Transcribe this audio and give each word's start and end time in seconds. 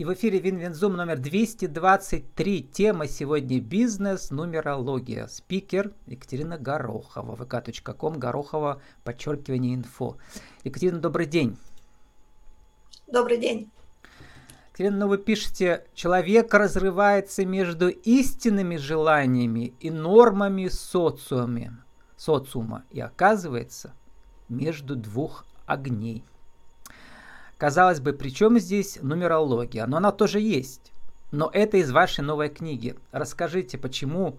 И 0.00 0.04
в 0.06 0.14
эфире 0.14 0.38
Win-Win 0.38 0.74
Zoom 0.74 0.94
номер 0.94 1.18
223. 1.18 2.62
Тема 2.72 3.06
сегодня 3.06 3.60
бизнес, 3.60 4.30
нумерология. 4.30 5.26
Спикер 5.26 5.92
Екатерина 6.06 6.56
Горохова. 6.56 7.36
vk.com, 7.36 8.18
Горохова, 8.18 8.80
подчеркивание 9.04 9.74
info. 9.74 10.16
Екатерина, 10.64 11.00
добрый 11.00 11.26
день. 11.26 11.58
Добрый 13.08 13.36
день. 13.36 13.70
Екатерина, 14.70 15.00
ну 15.00 15.08
вы 15.08 15.18
пишете, 15.18 15.84
человек 15.92 16.54
разрывается 16.54 17.44
между 17.44 17.90
истинными 17.90 18.76
желаниями 18.76 19.74
и 19.80 19.90
нормами 19.90 20.68
социума, 20.68 21.84
социума 22.16 22.84
и 22.90 23.00
оказывается 23.00 23.92
между 24.48 24.96
двух 24.96 25.44
огней. 25.66 26.24
Казалось 27.60 28.00
бы, 28.00 28.14
при 28.14 28.30
чем 28.30 28.58
здесь 28.58 28.98
нумерология? 29.02 29.84
Но 29.84 29.98
она 29.98 30.12
тоже 30.12 30.40
есть. 30.40 30.92
Но 31.30 31.50
это 31.52 31.76
из 31.76 31.90
вашей 31.90 32.24
новой 32.24 32.48
книги. 32.48 32.96
Расскажите, 33.12 33.76
почему 33.76 34.38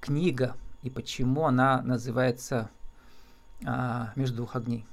книга 0.00 0.56
и 0.82 0.88
почему 0.88 1.44
она 1.44 1.82
называется 1.82 2.70
а, 3.66 4.10
«Между 4.16 4.36
двух 4.36 4.56
огней»? 4.56 4.86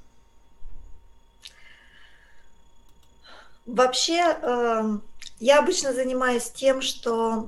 Вообще, 3.65 4.19
э, 4.41 4.97
я 5.39 5.59
обычно 5.59 5.93
занимаюсь 5.93 6.49
тем, 6.49 6.81
что 6.81 7.47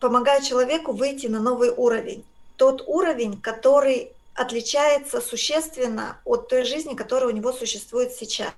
помогаю 0.00 0.40
человеку 0.44 0.92
выйти 0.92 1.26
на 1.26 1.40
новый 1.40 1.70
уровень. 1.70 2.24
Тот 2.56 2.84
уровень, 2.86 3.40
который 3.40 4.12
отличается 4.34 5.20
существенно 5.20 6.18
от 6.24 6.48
той 6.48 6.62
жизни, 6.62 6.94
которая 6.94 7.30
у 7.30 7.34
него 7.34 7.52
существует 7.52 8.12
сейчас. 8.12 8.52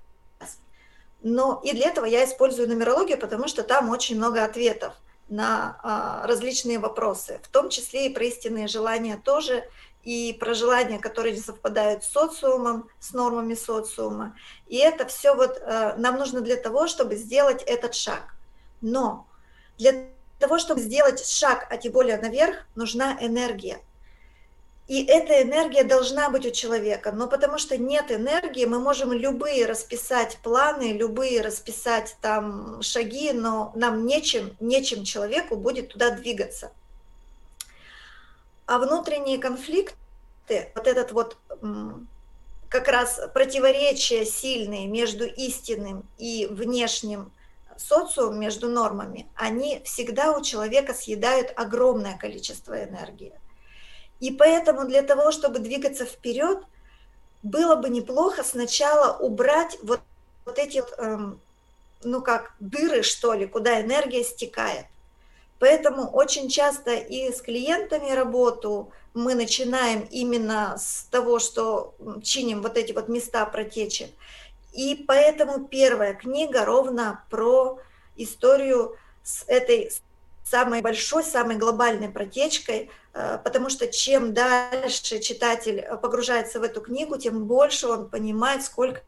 Но 1.24 1.58
и 1.64 1.72
для 1.72 1.88
этого 1.88 2.04
я 2.04 2.22
использую 2.22 2.68
нумерологию, 2.68 3.18
потому 3.18 3.48
что 3.48 3.62
там 3.62 3.88
очень 3.88 4.16
много 4.16 4.44
ответов 4.44 4.92
на 5.30 5.80
а, 5.82 6.26
различные 6.26 6.78
вопросы, 6.78 7.40
в 7.42 7.48
том 7.48 7.70
числе 7.70 8.06
и 8.06 8.14
про 8.14 8.24
истинные 8.26 8.68
желания 8.68 9.16
тоже, 9.16 9.66
и 10.02 10.36
про 10.38 10.52
желания, 10.52 10.98
которые 10.98 11.34
не 11.34 11.40
совпадают 11.40 12.04
с 12.04 12.10
социумом, 12.10 12.90
с 13.00 13.14
нормами 13.14 13.54
социума. 13.54 14.36
И 14.66 14.76
это 14.76 15.06
все 15.06 15.34
вот 15.34 15.58
а, 15.62 15.94
нам 15.96 16.18
нужно 16.18 16.42
для 16.42 16.56
того, 16.56 16.86
чтобы 16.88 17.16
сделать 17.16 17.62
этот 17.62 17.94
шаг. 17.94 18.34
Но 18.82 19.26
для 19.78 20.10
того, 20.38 20.58
чтобы 20.58 20.82
сделать 20.82 21.26
шаг, 21.26 21.66
а 21.70 21.78
тем 21.78 21.92
более 21.92 22.18
наверх, 22.18 22.66
нужна 22.74 23.16
энергия. 23.18 23.80
И 24.86 25.02
эта 25.06 25.42
энергия 25.42 25.82
должна 25.82 26.28
быть 26.28 26.44
у 26.44 26.50
человека, 26.50 27.10
но 27.10 27.26
потому 27.26 27.56
что 27.56 27.78
нет 27.78 28.12
энергии, 28.12 28.66
мы 28.66 28.78
можем 28.78 29.12
любые 29.12 29.64
расписать 29.64 30.36
планы, 30.42 30.92
любые 30.92 31.40
расписать 31.40 32.16
там 32.20 32.82
шаги, 32.82 33.32
но 33.32 33.72
нам 33.74 34.04
нечем, 34.04 34.54
нечем 34.60 35.04
человеку 35.04 35.56
будет 35.56 35.88
туда 35.88 36.10
двигаться. 36.10 36.70
А 38.66 38.78
внутренние 38.78 39.38
конфликты, 39.38 40.70
вот 40.74 40.86
этот 40.86 41.12
вот 41.12 41.38
как 42.68 42.88
раз 42.88 43.20
противоречия 43.32 44.26
сильные 44.26 44.86
между 44.86 45.24
истинным 45.24 46.06
и 46.18 46.46
внешним 46.50 47.32
социумом, 47.78 48.38
между 48.38 48.68
нормами, 48.68 49.28
они 49.34 49.80
всегда 49.84 50.36
у 50.36 50.42
человека 50.42 50.92
съедают 50.92 51.52
огромное 51.56 52.18
количество 52.18 52.84
энергии. 52.84 53.32
И 54.24 54.30
поэтому 54.30 54.86
для 54.86 55.02
того, 55.02 55.32
чтобы 55.32 55.58
двигаться 55.58 56.06
вперед, 56.06 56.58
было 57.42 57.76
бы 57.76 57.90
неплохо 57.90 58.42
сначала 58.42 59.18
убрать 59.18 59.76
вот, 59.82 60.00
вот 60.46 60.58
эти, 60.58 60.82
эм, 60.96 61.38
ну 62.02 62.22
как, 62.22 62.54
дыры, 62.58 63.02
что 63.02 63.34
ли, 63.34 63.44
куда 63.46 63.82
энергия 63.82 64.24
стекает. 64.24 64.86
Поэтому 65.58 66.08
очень 66.08 66.48
часто 66.48 66.94
и 66.94 67.30
с 67.30 67.42
клиентами 67.42 68.12
работу 68.12 68.90
мы 69.12 69.34
начинаем 69.34 70.08
именно 70.10 70.78
с 70.78 71.06
того, 71.10 71.38
что 71.38 71.94
чиним 72.22 72.62
вот 72.62 72.78
эти 72.78 72.92
вот 72.92 73.08
места 73.08 73.44
протечек. 73.44 74.08
И 74.72 75.04
поэтому 75.06 75.66
первая 75.66 76.14
книга 76.14 76.64
ровно 76.64 77.22
про 77.28 77.78
историю 78.16 78.96
с 79.22 79.44
этой 79.48 79.90
самой 80.44 80.82
большой, 80.82 81.24
самой 81.24 81.56
глобальной 81.56 82.08
протечкой, 82.08 82.90
э, 83.14 83.38
потому 83.42 83.70
что 83.70 83.88
чем 83.88 84.34
дальше 84.34 85.18
читатель 85.18 85.82
погружается 86.02 86.60
в 86.60 86.62
эту 86.62 86.80
книгу, 86.80 87.16
тем 87.16 87.46
больше 87.46 87.88
он 87.88 88.08
понимает, 88.08 88.62
сколько 88.62 89.02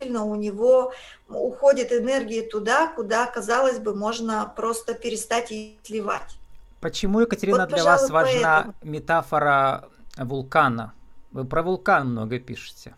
у 0.00 0.34
него 0.34 0.92
уходит 1.28 1.90
энергии 1.90 2.42
туда, 2.42 2.88
куда, 2.88 3.26
казалось 3.26 3.78
бы, 3.78 3.94
можно 3.94 4.52
просто 4.54 4.92
перестать 4.92 5.50
и 5.50 5.78
сливать. 5.82 6.38
Почему, 6.80 7.20
Екатерина, 7.20 7.60
вот, 7.60 7.70
для 7.70 7.84
вас 7.84 8.10
важна 8.10 8.62
поэтому. 8.64 8.74
метафора 8.82 9.88
вулкана? 10.16 10.92
Вы 11.32 11.44
про 11.44 11.62
вулкан 11.62 12.10
много 12.10 12.38
пишете. 12.38 12.94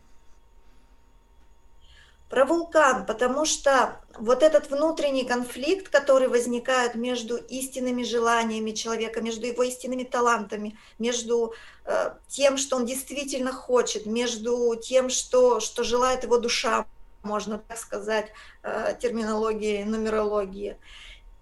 Про 2.32 2.46
вулкан, 2.46 3.04
потому 3.04 3.44
что 3.44 4.00
вот 4.16 4.42
этот 4.42 4.70
внутренний 4.70 5.26
конфликт, 5.26 5.90
который 5.90 6.28
возникает 6.28 6.94
между 6.94 7.36
истинными 7.36 8.04
желаниями 8.04 8.70
человека, 8.70 9.20
между 9.20 9.44
его 9.44 9.62
истинными 9.64 10.04
талантами, 10.04 10.78
между 10.98 11.52
э, 11.84 12.14
тем, 12.28 12.56
что 12.56 12.76
он 12.76 12.86
действительно 12.86 13.52
хочет, 13.52 14.06
между 14.06 14.74
тем, 14.76 15.10
что, 15.10 15.60
что 15.60 15.84
желает 15.84 16.24
его 16.24 16.38
душа, 16.38 16.86
можно 17.22 17.58
так 17.58 17.76
сказать, 17.76 18.32
э, 18.62 18.96
терминологии, 18.98 19.84
нумерологии, 19.84 20.78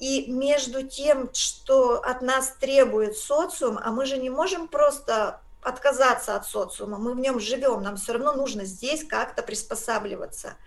и 0.00 0.28
между 0.28 0.84
тем, 0.84 1.30
что 1.32 2.00
от 2.00 2.20
нас 2.20 2.56
требует 2.58 3.16
социум, 3.16 3.78
а 3.80 3.92
мы 3.92 4.06
же 4.06 4.16
не 4.18 4.28
можем 4.28 4.66
просто 4.66 5.40
отказаться 5.62 6.36
от 6.36 6.46
социума, 6.46 6.98
мы 6.98 7.14
в 7.14 7.20
нем 7.20 7.40
живем, 7.40 7.82
нам 7.82 7.96
все 7.96 8.12
равно 8.14 8.34
нужно 8.34 8.64
здесь 8.64 9.04
как-то 9.04 9.42
приспосабливаться– 9.42 10.54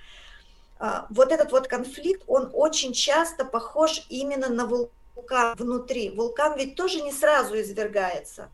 а, 0.86 1.08
вот 1.09 1.31
этот 1.31 1.54
вот 1.54 1.70
конфликт, 1.70 2.24
он 2.28 2.50
очень 2.52 2.92
часто 2.92 3.46
похож 3.46 4.06
именно 4.09 4.50
на 4.50 4.66
вулкан 4.66 5.56
внутри. 5.56 6.09
Вулкан 6.09 6.58
ведь 6.58 6.76
тоже 6.76 7.02
не 7.02 7.14
сразу 7.14 7.58
извергается. 7.58 8.50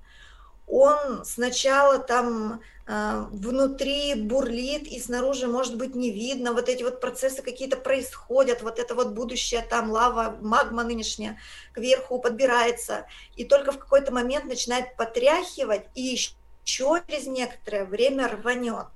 Он 0.67 1.25
сначала 1.25 1.97
там 1.97 2.61
внутри 2.89 4.15
бурлит, 4.15 4.87
и 4.87 4.99
снаружи, 4.99 5.47
может 5.47 5.77
быть, 5.77 5.93
не 5.93 6.09
видно. 6.09 6.53
Вот 6.53 6.69
эти 6.69 6.81
вот 6.81 6.99
процессы 6.99 7.43
какие-то 7.43 7.77
происходят, 7.77 8.63
вот 8.63 8.79
это 8.79 8.95
вот 8.95 9.09
будущее, 9.09 9.61
там 9.61 9.91
лава, 9.91 10.37
магма 10.41 10.83
нынешняя 10.83 11.37
кверху 11.73 12.19
подбирается. 12.19 13.05
И 13.35 13.45
только 13.45 13.71
в 13.71 13.77
какой-то 13.77 14.11
момент 14.11 14.45
начинает 14.45 14.95
потряхивать, 14.95 15.85
и 15.93 16.01
еще 16.01 16.33
через 16.63 17.27
некоторое 17.27 17.85
время 17.85 18.27
рванет. 18.27 18.87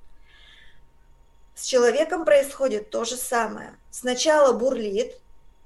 С 1.53 1.66
человеком 1.66 2.26
происходит 2.26 2.90
то 2.90 3.06
же 3.06 3.16
самое. 3.16 3.78
Сначала 3.92 4.53
бурлит, 4.53 5.14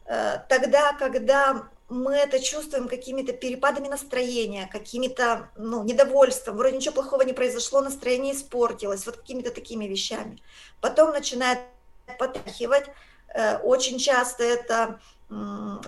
э, 0.06 0.40
тогда, 0.50 0.92
когда 0.94 1.70
мы 1.90 2.16
это 2.16 2.40
чувствуем 2.40 2.88
какими-то 2.88 3.34
перепадами 3.34 3.88
настроения, 3.88 4.68
какими-то 4.72 5.50
ну, 5.58 5.84
недовольством, 5.84 6.58
вроде 6.58 6.78
ничего 6.78 6.96
плохого 6.96 7.22
не 7.22 7.34
произошло, 7.34 7.82
настроение 7.82 8.36
испортилось, 8.36 9.06
вот 9.06 9.18
какими-то 9.18 9.52
такими 9.52 9.86
вещами. 9.86 10.42
Потом 10.82 11.12
начинает 11.12 11.60
потряхивать, 12.20 12.86
э, 13.34 13.58
очень 13.60 14.00
часто 14.00 14.44
это 14.44 15.00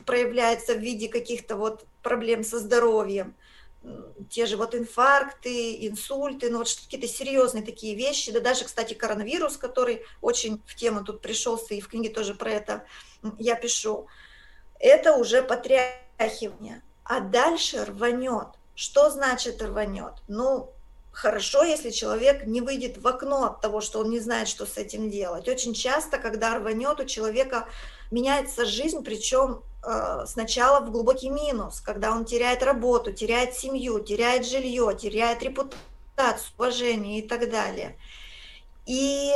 проявляется 0.05 0.73
в 0.73 0.79
виде 0.79 1.07
каких-то 1.07 1.55
вот 1.55 1.85
проблем 2.03 2.43
со 2.43 2.59
здоровьем. 2.59 3.35
Те 4.29 4.45
же 4.45 4.57
вот 4.57 4.75
инфаркты, 4.75 5.87
инсульты, 5.87 6.49
ну 6.49 6.57
вот 6.57 6.67
какие-то 6.67 7.07
серьезные 7.07 7.63
такие 7.63 7.95
вещи, 7.95 8.33
да 8.33 8.41
даже, 8.41 8.65
кстати, 8.65 8.93
коронавирус, 8.93 9.55
который 9.55 10.05
очень 10.21 10.61
в 10.65 10.75
тему 10.75 11.05
тут 11.05 11.21
пришелся, 11.21 11.73
и 11.73 11.79
в 11.79 11.87
книге 11.87 12.09
тоже 12.09 12.35
про 12.35 12.51
это 12.51 12.85
я 13.37 13.55
пишу, 13.55 14.07
это 14.79 15.15
уже 15.15 15.43
потряхивание, 15.43 16.81
а 17.03 17.19
дальше 17.19 17.85
рванет. 17.85 18.47
Что 18.75 19.09
значит 19.09 19.61
рванет? 19.61 20.13
Ну, 20.27 20.71
хорошо, 21.11 21.63
если 21.63 21.89
человек 21.89 22.45
не 22.45 22.61
выйдет 22.61 22.97
в 22.97 23.07
окно 23.07 23.45
от 23.45 23.61
того, 23.61 23.81
что 23.81 23.99
он 23.99 24.09
не 24.09 24.19
знает, 24.19 24.47
что 24.47 24.65
с 24.65 24.77
этим 24.77 25.09
делать. 25.09 25.47
Очень 25.49 25.73
часто, 25.73 26.17
когда 26.17 26.55
рванет, 26.55 26.99
у 26.99 27.05
человека 27.05 27.67
меняется 28.09 28.65
жизнь, 28.65 29.03
причем 29.03 29.61
э, 29.85 30.23
сначала 30.27 30.79
в 30.79 30.91
глубокий 30.91 31.29
минус, 31.29 31.81
когда 31.81 32.11
он 32.11 32.23
теряет 32.23 32.63
работу, 32.63 33.11
теряет 33.11 33.53
семью, 33.53 33.99
теряет 33.99 34.45
жилье, 34.45 34.97
теряет 34.97 35.43
репутацию, 35.43 36.53
уважение 36.57 37.19
и 37.19 37.27
так 37.27 37.49
далее. 37.49 37.97
И 38.85 39.33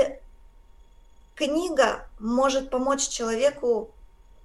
книга 1.36 2.07
может 2.18 2.69
помочь 2.69 3.07
человеку 3.07 3.92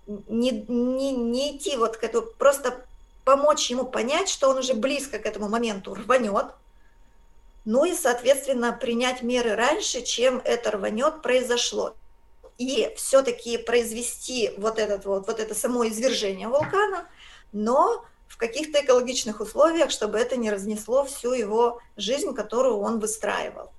не, 0.09 0.51
не, 0.69 1.13
не 1.13 1.57
идти 1.57 1.77
вот 1.77 1.99
к 1.99 2.05
этому, 2.05 2.27
просто 2.39 2.85
помочь 3.25 3.71
ему 3.71 3.85
понять, 3.85 4.29
что 4.29 4.49
он 4.49 4.59
уже 4.59 4.75
близко 4.75 5.19
к 5.19 5.27
этому 5.27 5.49
моменту 5.49 5.95
рванет, 5.95 6.47
ну 7.65 7.85
и, 7.85 7.95
соответственно, 7.95 8.73
принять 8.73 9.23
меры 9.23 9.55
раньше, 9.55 10.03
чем 10.03 10.41
это 10.45 10.71
рванет 10.71 11.21
произошло. 11.21 11.95
и 12.57 12.93
все-таки 12.97 13.59
произвести 13.59 14.53
вот, 14.57 14.79
этот 14.79 15.05
вот, 15.05 15.27
вот 15.27 15.39
это 15.39 15.55
само 15.55 15.87
извержение 15.87 16.49
вулкана, 16.49 17.07
но 17.53 18.05
в 18.27 18.37
каких-то 18.37 18.83
экологичных 18.85 19.41
условиях, 19.41 19.91
чтобы 19.91 20.19
это 20.19 20.37
не 20.37 20.51
разнесло 20.51 21.05
всю 21.05 21.33
его 21.33 21.81
жизнь, 21.97 22.35
которую 22.35 22.79
он 22.79 22.99
выстраивал. 22.99 23.71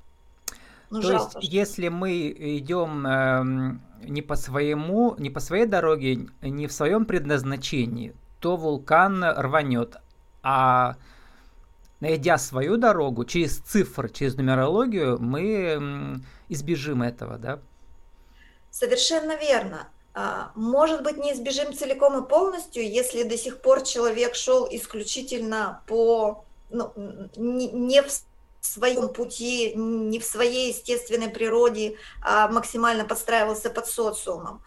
Ну, 0.89 1.01
То 1.01 1.07
жалко, 1.07 1.23
есть, 1.23 1.31
что... 1.31 1.39
если 1.55 1.87
мы 1.89 2.29
идем 2.29 3.05
э, 3.05 4.07
не 4.07 4.21
по 4.21 4.35
своему, 4.35 5.15
не 5.17 5.29
по 5.29 5.39
своей 5.39 5.65
дороге, 5.65 6.27
не 6.41 6.67
в 6.67 6.71
своем 6.71 7.05
предназначении, 7.05 8.13
то 8.39 8.57
вулкан 8.57 9.23
рванет, 9.23 9.97
а 10.41 10.95
найдя 11.99 12.37
свою 12.37 12.77
дорогу 12.77 13.25
через 13.25 13.57
цифры, 13.57 14.09
через 14.09 14.35
нумерологию, 14.35 15.21
мы 15.21 16.21
избежим 16.47 17.03
этого, 17.03 17.37
да? 17.37 17.59
Совершенно 18.71 19.35
верно. 19.35 19.87
А, 20.13 20.51
может 20.55 21.03
быть, 21.03 21.17
не 21.17 21.33
избежим 21.33 21.73
целиком 21.73 22.23
и 22.23 22.27
полностью, 22.27 22.83
если 22.83 23.23
до 23.23 23.37
сих 23.37 23.61
пор 23.61 23.83
человек 23.83 24.35
шел 24.35 24.67
исключительно 24.69 25.81
по 25.87 26.45
ну, 26.71 26.93
не 27.35 28.01
в 28.01 28.07
своем 28.61 29.09
пути, 29.09 29.73
не 29.75 30.19
в 30.19 30.25
своей 30.25 30.69
естественной 30.69 31.29
природе, 31.29 31.97
а 32.21 32.47
максимально 32.47 33.05
подстраивался 33.05 33.69
под 33.69 33.87
социумом. 33.87 34.61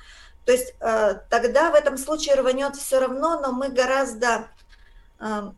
То 0.44 0.52
есть 0.52 0.74
э, 0.80 1.14
тогда 1.30 1.70
в 1.70 1.74
этом 1.74 1.96
случае 1.96 2.34
рванет 2.34 2.76
все 2.76 2.98
равно, 2.98 3.40
но 3.40 3.52
мы 3.52 3.68
гораздо 3.68 4.48
э, 5.20 5.50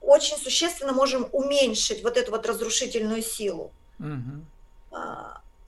очень 0.00 0.36
существенно 0.36 0.92
можем 0.92 1.28
уменьшить 1.32 2.02
вот 2.02 2.16
эту 2.16 2.30
вот 2.30 2.46
разрушительную 2.46 3.22
силу. 3.22 3.72
Угу. 3.98 4.96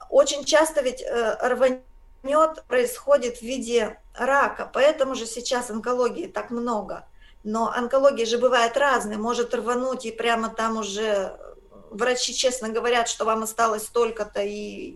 Очень 0.09 0.45
часто 0.45 0.81
ведь 0.81 1.01
э, 1.01 1.37
рванет 1.41 2.63
происходит 2.67 3.37
в 3.37 3.41
виде 3.41 3.99
рака, 4.13 4.69
поэтому 4.71 5.15
же 5.15 5.25
сейчас 5.25 5.69
онкологии 5.69 6.27
так 6.27 6.49
много. 6.49 7.07
Но 7.43 7.71
онкология 7.71 8.25
же 8.25 8.39
бывает 8.39 8.75
разной, 8.77 9.17
может 9.17 9.53
рвануть, 9.53 10.05
и 10.05 10.11
прямо 10.11 10.49
там 10.49 10.77
уже 10.77 11.37
врачи 11.95 12.33
честно 12.33 12.69
говорят, 12.69 13.07
что 13.07 13.25
вам 13.25 13.43
осталось 13.43 13.83
столько-то, 13.83 14.41
и, 14.41 14.89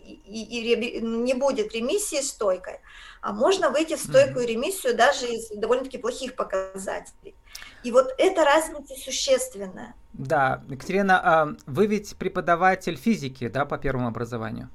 и, 0.00 0.74
и 0.74 1.00
не 1.00 1.34
будет 1.34 1.72
ремиссии 1.74 2.20
стойкой. 2.20 2.80
А 3.20 3.32
можно 3.32 3.70
выйти 3.70 3.96
в 3.96 4.00
стойкую 4.00 4.46
ремиссию 4.46 4.96
даже 4.96 5.26
из 5.26 5.48
довольно-таки 5.48 5.98
плохих 5.98 6.34
показателей. 6.34 7.34
И 7.82 7.90
вот 7.90 8.12
эта 8.18 8.44
разница 8.44 8.94
существенная. 8.94 9.94
Да, 10.12 10.62
Екатерина, 10.68 11.20
а 11.22 11.56
вы 11.66 11.86
ведь 11.86 12.16
преподаватель 12.16 12.96
физики, 12.96 13.48
да, 13.48 13.64
по 13.64 13.78
первому 13.78 14.08
образованию? 14.08 14.68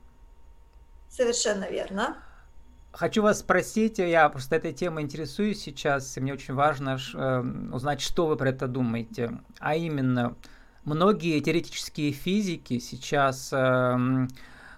Совершенно 1.09 1.69
верно. 1.69 2.17
Хочу 2.91 3.23
вас 3.23 3.39
спросить, 3.39 3.97
я 3.97 4.29
просто 4.29 4.55
этой 4.55 4.71
темой 4.71 5.03
интересуюсь 5.03 5.61
сейчас, 5.61 6.15
и 6.15 6.21
мне 6.21 6.33
очень 6.33 6.53
важно 6.53 6.99
э, 7.13 7.43
узнать, 7.71 8.01
что 8.01 8.27
вы 8.27 8.35
про 8.35 8.49
это 8.49 8.67
думаете. 8.67 9.39
А 9.59 9.75
именно, 9.75 10.35
многие 10.85 11.39
теоретические 11.39 12.11
физики 12.11 12.79
сейчас 12.79 13.51
э, 13.51 14.27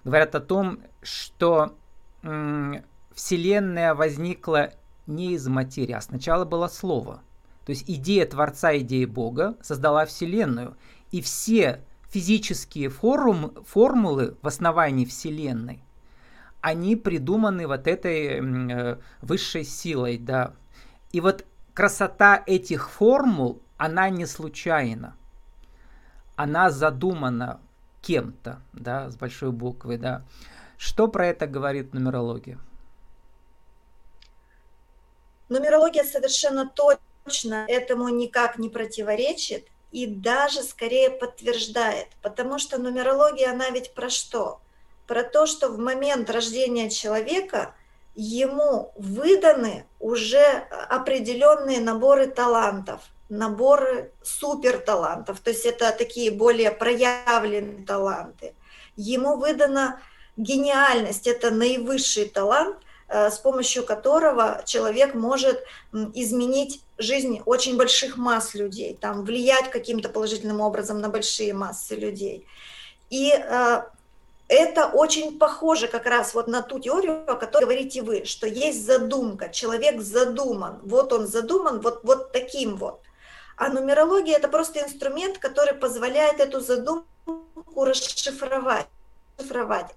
говорят 0.04 0.36
о 0.36 0.40
том, 0.40 0.80
что 1.02 1.76
э, 2.24 2.82
Вселенная 3.14 3.94
возникла 3.94 4.72
не 5.08 5.34
из 5.34 5.48
материи, 5.48 5.94
а 5.94 6.02
сначала 6.02 6.46
было 6.46 6.68
Слово. 6.68 7.22
То 7.66 7.72
есть 7.72 7.86
идея 7.88 8.26
Творца, 8.26 8.78
идея 8.78 9.08
Бога 9.08 9.58
создала 9.62 10.06
Вселенную. 10.06 10.78
И 11.12 11.22
все 11.22 11.82
физические 12.10 12.90
форм, 12.90 13.54
формулы 13.66 14.38
в 14.42 14.48
основании 14.48 15.06
Вселенной 15.06 15.86
они 16.66 16.96
придуманы 16.96 17.68
вот 17.68 17.86
этой 17.86 18.40
э, 18.40 18.98
высшей 19.22 19.64
силой, 19.64 20.18
да. 20.18 20.56
И 21.12 21.22
вот 21.22 21.46
красота 21.76 22.42
этих 22.48 22.90
формул, 22.90 23.62
она 23.78 24.10
не 24.10 24.26
случайна. 24.26 25.16
Она 26.36 26.70
задумана 26.70 27.60
кем-то, 28.02 28.62
да, 28.74 29.10
с 29.10 29.16
большой 29.16 29.52
буквы, 29.52 29.98
да. 29.98 30.24
Что 30.78 31.08
про 31.08 31.28
это 31.28 31.48
говорит 31.48 31.94
нумерология? 31.94 32.60
Нумерология 35.50 36.04
совершенно 36.04 36.70
точно 36.70 37.66
этому 37.68 38.10
никак 38.10 38.58
не 38.58 38.70
противоречит 38.70 39.68
и 39.92 40.08
даже 40.08 40.64
скорее 40.64 41.10
подтверждает, 41.10 42.08
потому 42.22 42.60
что 42.60 42.78
нумерология, 42.78 43.52
она 43.52 43.70
ведь 43.70 43.94
про 43.94 44.10
что? 44.10 44.60
про 45.08 45.24
то, 45.24 45.46
что 45.46 45.70
в 45.70 45.78
момент 45.78 46.30
рождения 46.30 46.90
человека 46.90 47.74
ему 48.16 48.92
выданы 48.96 49.86
уже 50.00 50.44
определенные 50.90 51.80
наборы 51.80 52.28
талантов, 52.28 53.02
наборы 53.30 54.12
суперталантов, 54.24 55.40
то 55.40 55.50
есть 55.50 55.66
это 55.66 55.92
такие 55.92 56.32
более 56.32 56.72
проявленные 56.72 57.86
таланты. 57.86 58.54
Ему 58.96 59.38
выдана 59.38 60.00
гениальность, 60.38 61.28
это 61.28 61.52
наивысший 61.52 62.26
талант, 62.26 62.78
э, 63.08 63.30
с 63.30 63.40
помощью 63.40 63.84
которого 63.84 64.62
человек 64.66 65.16
может 65.16 65.64
изменить 66.14 66.82
жизнь 66.98 67.42
очень 67.46 67.78
больших 67.78 68.18
масс 68.18 68.54
людей, 68.54 68.98
там, 69.00 69.24
влиять 69.24 69.70
каким-то 69.72 70.10
положительным 70.10 70.62
образом 70.62 71.02
на 71.02 71.10
большие 71.10 71.54
массы 71.54 71.96
людей. 71.96 72.46
И 73.10 73.32
э, 73.32 73.82
это 74.48 74.88
очень 74.88 75.40
похоже 75.40 75.88
как 75.88 76.06
раз 76.06 76.34
вот 76.34 76.48
на 76.48 76.62
ту 76.62 76.80
теорию, 76.80 77.30
о 77.30 77.36
которой 77.36 77.66
говорите 77.66 78.02
вы, 78.02 78.26
что 78.26 78.48
есть 78.48 78.86
задумка, 78.86 79.50
человек 79.50 80.02
задуман, 80.02 80.80
вот 80.84 81.12
он 81.14 81.28
задуман 81.28 81.82
вот, 81.82 82.04
вот 82.04 82.32
таким 82.32 82.76
вот. 82.76 83.02
А 83.58 83.70
нумерология– 83.70 84.36
это 84.38 84.48
просто 84.48 84.82
инструмент, 84.82 85.38
который 85.38 85.74
позволяет 85.74 86.40
эту 86.40 86.60
задумку 86.60 87.08
расшифровать, 87.76 88.88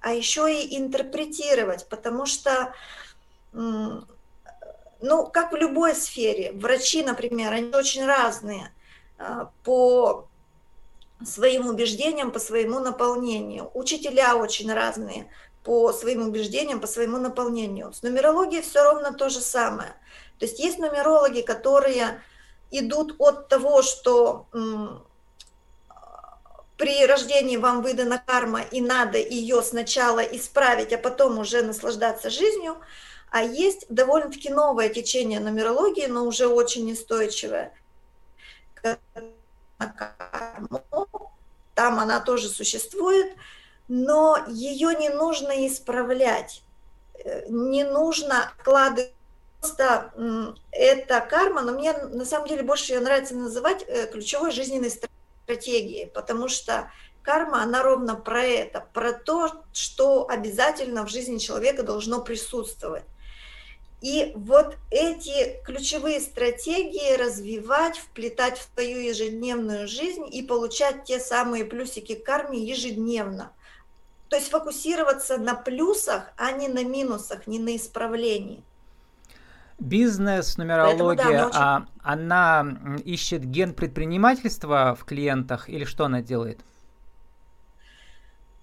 а 0.01 0.13
еще 0.13 0.53
и 0.53 0.79
интерпретировать, 0.79 1.89
потому 1.89 2.27
что, 2.27 2.73
ну, 3.53 4.07
как 5.33 5.53
в 5.53 5.57
любой 5.57 5.95
сфере, 5.95 6.53
врачи, 6.53 7.03
например, 7.03 7.53
они 7.53 7.75
очень 7.75 8.05
разные 8.05 8.73
а, 9.19 9.51
по 9.65 10.29
своим 11.25 11.67
убеждениям, 11.67 12.31
по 12.31 12.39
своему 12.39 12.79
наполнению. 12.79 13.71
Учителя 13.75 14.37
очень 14.37 14.73
разные 14.73 15.29
по 15.65 15.93
своим 15.93 16.27
убеждениям, 16.27 16.81
по 16.81 16.87
своему 16.87 17.19
наполнению. 17.19 17.93
С 17.93 18.03
нумерологией 18.03 18.63
все 18.63 18.83
ровно 18.85 19.13
то 19.13 19.29
же 19.29 19.41
самое. 19.41 19.91
То 20.39 20.47
есть 20.47 20.59
есть 20.59 20.79
нумерологи, 20.79 21.43
которые 21.43 22.23
идут 22.71 23.17
от 23.19 23.49
того, 23.49 23.83
что 23.83 24.47
при 26.77 27.07
рождении 27.07 27.57
вам 27.57 27.83
выдана 27.83 28.23
карма, 28.25 28.63
и 28.63 28.81
надо 28.81 29.19
ее 29.19 29.63
сначала 29.63 30.21
исправить, 30.21 30.93
а 30.93 30.99
потом 30.99 31.39
уже 31.39 31.63
наслаждаться 31.63 32.31
жизнью. 32.31 32.77
А 33.31 33.43
есть 33.43 33.87
довольно-таки 33.91 34.49
новое 34.49 34.89
течение 34.89 35.41
нумерологии, 35.41 36.07
но 36.07 36.25
уже 36.25 36.47
очень 36.47 36.91
устойчивое, 36.93 37.75
там 41.75 42.01
она 42.01 42.21
тоже 42.21 42.49
существует, 42.49 43.37
но 43.89 44.39
ее 44.49 44.95
не 44.95 45.11
нужно 45.11 45.67
исправлять, 45.67 46.63
э, 47.23 47.47
не 47.49 47.85
нужно 47.85 48.53
вкладывать 48.59 49.13
просто 49.61 50.55
это 50.71 51.21
карма, 51.21 51.63
но 51.63 51.73
мне 51.73 51.93
на 51.93 52.25
самом 52.25 52.49
деле 52.49 52.63
больше 52.63 52.93
ее 52.93 53.01
нравится 53.01 53.35
называть 53.35 53.85
э, 53.87 54.07
ключевой 54.07 54.53
жизненной 54.53 54.91
стратегией, 54.91 56.07
потому 56.07 56.49
что 56.49 56.91
карма, 57.23 57.63
она 57.63 57.83
ровно 57.83 58.15
про 58.15 58.45
это, 58.45 58.87
про 58.93 59.13
то, 59.13 59.65
что 59.73 60.29
обязательно 60.29 61.05
в 61.05 61.11
жизни 61.11 61.39
человека 61.39 61.83
должно 61.83 62.23
присутствовать. 62.23 63.05
И 64.01 64.33
вот 64.37 64.77
эти 64.93 65.61
ключевые 65.65 66.21
стратегии 66.21 67.17
развивать, 67.17 67.99
вплетать 67.99 68.59
в 68.59 68.69
свою 68.73 69.01
ежедневную 69.01 69.89
жизнь 69.89 70.25
и 70.31 70.43
получать 70.43 71.05
те 71.05 71.19
самые 71.19 71.65
плюсики 71.65 72.15
карме 72.15 72.63
ежедневно. 72.65 73.53
То 74.29 74.37
есть 74.37 74.51
фокусироваться 74.51 75.37
на 75.39 75.55
плюсах, 75.55 76.31
а 76.37 76.53
не 76.53 76.69
на 76.69 76.85
минусах, 76.85 77.47
не 77.49 77.59
на 77.59 77.75
исправлении. 77.75 78.63
Бизнес, 79.79 80.59
нумерология, 80.59 81.07
Поэтому, 81.07 81.37
да, 81.37 81.47
очень... 81.47 81.59
а, 81.59 81.87
она 82.03 82.67
ищет 83.05 83.45
ген 83.45 83.75
предпринимательства 83.75 84.97
в 84.99 85.05
клиентах 85.05 85.69
или 85.69 85.85
что 85.85 86.05
она 86.05 86.21
делает? 86.21 86.61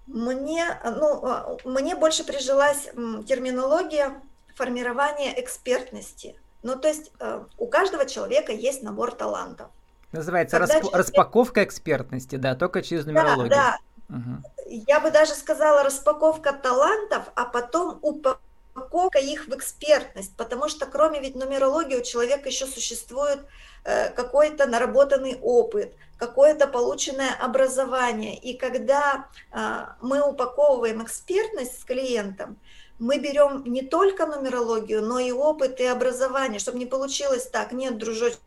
Мне, 0.06 0.78
ну, 0.84 1.24
а, 1.24 1.56
мне 1.64 1.96
больше 1.96 2.22
прижилась 2.22 2.88
терминология 3.26 4.12
формирование 4.54 5.40
экспертности. 5.40 6.36
Ну, 6.62 6.76
то 6.76 6.88
есть 6.88 7.12
э, 7.20 7.44
у 7.58 7.66
каждого 7.66 8.06
человека 8.06 8.52
есть 8.52 8.82
набор 8.82 9.12
талантов. 9.12 9.68
Называется 10.12 10.58
расп... 10.58 10.72
человек... 10.72 10.96
распаковка 10.96 11.64
экспертности, 11.64 12.36
да, 12.36 12.54
только 12.54 12.82
через 12.82 13.06
нумерологию. 13.06 13.50
Да, 13.50 13.78
да. 14.08 14.16
Угу. 14.16 14.82
Я 14.88 15.00
бы 15.00 15.10
даже 15.10 15.32
сказала 15.32 15.82
распаковка 15.82 16.52
талантов, 16.52 17.24
а 17.34 17.44
потом 17.44 17.98
упаковка 18.02 18.40
их 19.20 19.46
в 19.46 19.54
экспертность, 19.54 20.36
потому 20.36 20.68
что 20.68 20.86
кроме 20.86 21.20
ведь 21.20 21.34
нумерологии 21.34 21.96
у 21.96 22.02
человека 22.02 22.48
еще 22.48 22.66
существует 22.66 23.40
э, 23.84 24.10
какой-то 24.10 24.66
наработанный 24.66 25.38
опыт, 25.40 25.94
какое-то 26.18 26.66
полученное 26.66 27.34
образование. 27.34 28.38
И 28.38 28.56
когда 28.56 29.28
а, 29.52 29.96
мы 30.00 30.26
упаковываем 30.26 31.02
экспертность 31.02 31.80
с 31.80 31.84
клиентом, 31.84 32.58
мы 32.98 33.18
берем 33.18 33.64
не 33.66 33.82
только 33.82 34.26
нумерологию, 34.26 35.02
но 35.02 35.18
и 35.18 35.30
опыт 35.30 35.80
и 35.80 35.84
образование, 35.84 36.58
чтобы 36.58 36.78
не 36.78 36.86
получилось 36.86 37.46
так, 37.46 37.72
нет, 37.72 37.98
дружочек, 37.98 38.40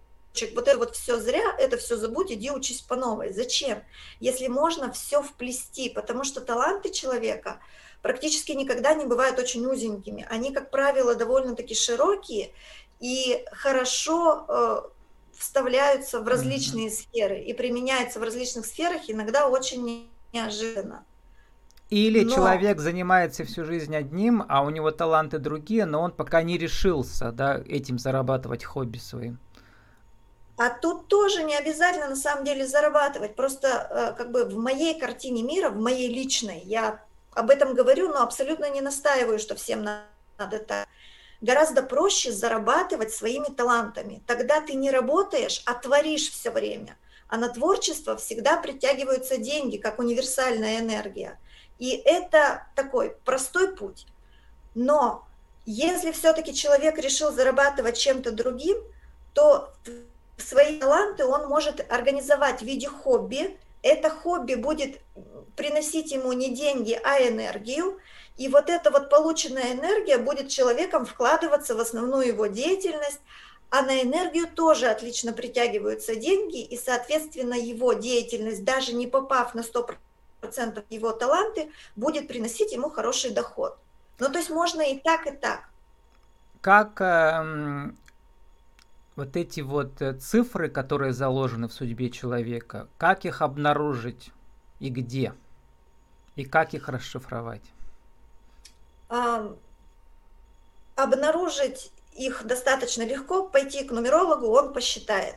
вот 0.56 0.68
это 0.68 0.78
вот 0.78 0.96
все 0.96 1.20
зря, 1.20 1.56
это 1.60 1.78
все 1.78 1.98
забудь, 1.98 2.32
иди 2.32 2.50
учись 2.50 2.82
по 2.82 2.96
новой. 2.96 3.34
Зачем? 3.34 3.84
Если 4.20 4.48
можно 4.48 4.92
все 4.92 5.22
вплести, 5.22 5.90
потому 5.90 6.24
что 6.24 6.42
таланты 6.42 6.90
человека 6.90 7.60
практически 8.02 8.52
никогда 8.52 8.94
не 8.94 9.06
бывают 9.06 9.40
очень 9.40 9.66
узенькими. 9.66 10.26
Они, 10.30 10.52
как 10.52 10.72
правило, 10.72 11.16
довольно-таки 11.16 11.76
широкие 11.76 12.52
и 13.00 13.46
хорошо 13.52 14.46
э, 14.48 14.82
вставляются 15.38 16.20
в 16.20 16.28
различные 16.28 16.88
mm-hmm. 16.88 16.92
сферы 16.92 17.40
и 17.42 17.54
применяются 17.54 18.20
в 18.20 18.24
различных 18.24 18.66
сферах, 18.66 19.02
иногда 19.08 19.48
очень 19.48 20.10
неожиданно. 20.34 21.06
Или 21.90 22.24
но... 22.24 22.36
человек 22.36 22.80
занимается 22.80 23.46
всю 23.46 23.66
жизнь 23.66 23.96
одним, 23.96 24.46
а 24.48 24.64
у 24.64 24.70
него 24.70 24.92
таланты 24.92 25.40
другие, 25.40 25.86
но 25.86 26.02
он 26.02 26.12
пока 26.12 26.44
не 26.44 26.58
решился 26.58 27.32
да, 27.32 27.62
этим 27.68 27.98
зарабатывать 27.98 28.64
хобби 28.64 28.98
своим. 28.98 29.40
А 30.58 30.70
тут 30.70 31.08
тоже 31.08 31.44
не 31.44 31.56
обязательно 31.56 32.10
на 32.10 32.16
самом 32.18 32.44
деле 32.44 32.68
зарабатывать. 32.68 33.36
Просто 33.36 33.68
э, 33.68 34.18
как 34.18 34.32
бы 34.32 34.44
в 34.44 34.58
моей 34.58 35.00
картине 35.00 35.42
мира, 35.42 35.70
в 35.70 35.78
моей 35.78 36.14
личной, 36.14 36.60
я 36.66 37.02
об 37.32 37.50
этом 37.50 37.74
говорю, 37.74 38.10
но 38.10 38.22
абсолютно 38.22 38.70
не 38.70 38.82
настаиваю, 38.82 39.40
что 39.40 39.56
всем 39.56 39.84
надо 39.84 40.60
так. 40.60 40.88
Гораздо 41.42 41.84
проще 41.84 42.32
зарабатывать 42.32 43.14
своими 43.14 43.46
талантами. 43.46 44.22
Тогда 44.28 44.60
ты 44.60 44.74
не 44.74 44.92
работаешь, 44.92 45.62
а 45.66 45.74
творишь 45.74 46.30
все 46.32 46.52
время. 46.52 46.98
А 47.30 47.38
на 47.38 47.48
творчество 47.50 48.18
всегда 48.18 48.58
притягиваются 48.58 49.38
деньги, 49.38 49.78
как 49.78 50.00
универсальная 50.00 50.80
энергия. 50.80 51.40
И 51.78 51.92
это 51.92 52.68
такой 52.76 53.16
простой 53.24 53.74
путь. 53.76 54.06
Но 54.76 55.28
если 55.66 56.12
все-таки 56.12 56.54
человек 56.54 56.98
решил 56.98 57.32
зарабатывать 57.32 57.98
чем-то 57.98 58.32
другим, 58.32 58.78
то 59.34 59.74
свои 60.38 60.80
таланты 60.80 61.26
он 61.26 61.48
может 61.48 61.86
организовать 61.92 62.62
в 62.62 62.66
виде 62.66 62.88
хобби. 62.88 63.58
Это 63.82 64.10
хобби 64.10 64.56
будет 64.56 65.00
приносить 65.56 66.12
ему 66.12 66.34
не 66.34 66.54
деньги, 66.54 67.00
а 67.04 67.20
энергию. 67.20 68.00
И 68.38 68.48
вот 68.48 68.70
эта 68.70 68.92
вот 68.92 69.10
полученная 69.10 69.74
энергия 69.74 70.18
будет 70.18 70.50
человеком 70.50 71.06
вкладываться 71.06 71.76
в 71.76 71.80
основную 71.80 72.28
его 72.28 72.48
деятельность, 72.48 73.20
а 73.70 73.82
на 73.82 74.02
энергию 74.02 74.48
тоже 74.48 74.88
отлично 74.88 75.34
притягиваются 75.34 76.16
деньги, 76.16 76.62
и, 76.62 76.78
соответственно, 76.78 77.54
его 77.54 77.94
деятельность, 77.94 78.64
даже 78.64 78.94
не 78.94 79.08
попав 79.08 79.54
на 79.54 79.62
100% 79.62 80.84
его 80.90 81.12
таланты, 81.12 81.72
будет 81.96 82.28
приносить 82.28 82.72
ему 82.72 82.90
хороший 82.90 83.32
доход. 83.32 83.78
Ну, 84.20 84.30
то 84.30 84.40
есть 84.40 84.50
можно 84.50 84.82
и 84.82 85.00
так, 85.00 85.28
и 85.28 85.32
так. 85.32 85.70
Как 86.62 87.00
э, 87.00 87.92
вот 89.20 89.36
эти 89.36 89.60
вот 89.60 90.02
э, 90.02 90.14
цифры, 90.14 90.70
которые 90.70 91.12
заложены 91.12 91.68
в 91.68 91.74
судьбе 91.74 92.10
человека, 92.10 92.88
как 92.98 93.26
их 93.26 93.42
обнаружить 93.42 94.32
и 94.80 94.90
где? 94.90 95.34
И 96.36 96.46
как 96.46 96.74
их 96.74 96.88
расшифровать? 96.90 97.64
обнаружить 100.96 101.92
их 102.14 102.46
достаточно 102.46 103.04
легко, 103.04 103.48
пойти 103.48 103.84
к 103.84 103.92
нумерологу, 103.92 104.48
он 104.48 104.72
посчитает. 104.74 105.36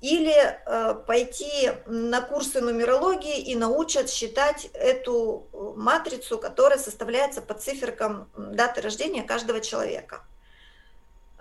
Или 0.00 0.34
э, 0.34 0.94
пойти 1.06 1.70
на 1.86 2.20
курсы 2.22 2.60
нумерологии 2.60 3.38
и 3.40 3.54
научат 3.54 4.10
считать 4.10 4.70
эту 4.72 5.46
э, 5.52 5.72
матрицу, 5.76 6.38
которая 6.38 6.78
составляется 6.78 7.42
по 7.42 7.54
циферкам 7.54 8.28
даты 8.36 8.80
рождения 8.80 9.22
каждого 9.22 9.60
человека. 9.60 10.24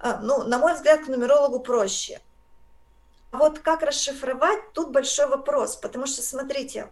Э, 0.02 0.20
ну, 0.22 0.44
на 0.44 0.58
мой 0.58 0.74
взгляд, 0.74 1.06
к 1.06 1.08
нумерологу 1.08 1.60
проще. 1.60 2.20
Вот 3.32 3.60
как 3.60 3.84
расшифровать, 3.84 4.74
тут 4.74 4.92
большой 4.92 5.28
вопрос, 5.28 5.76
потому 5.76 6.08
что, 6.08 6.22
смотрите, 6.22 6.90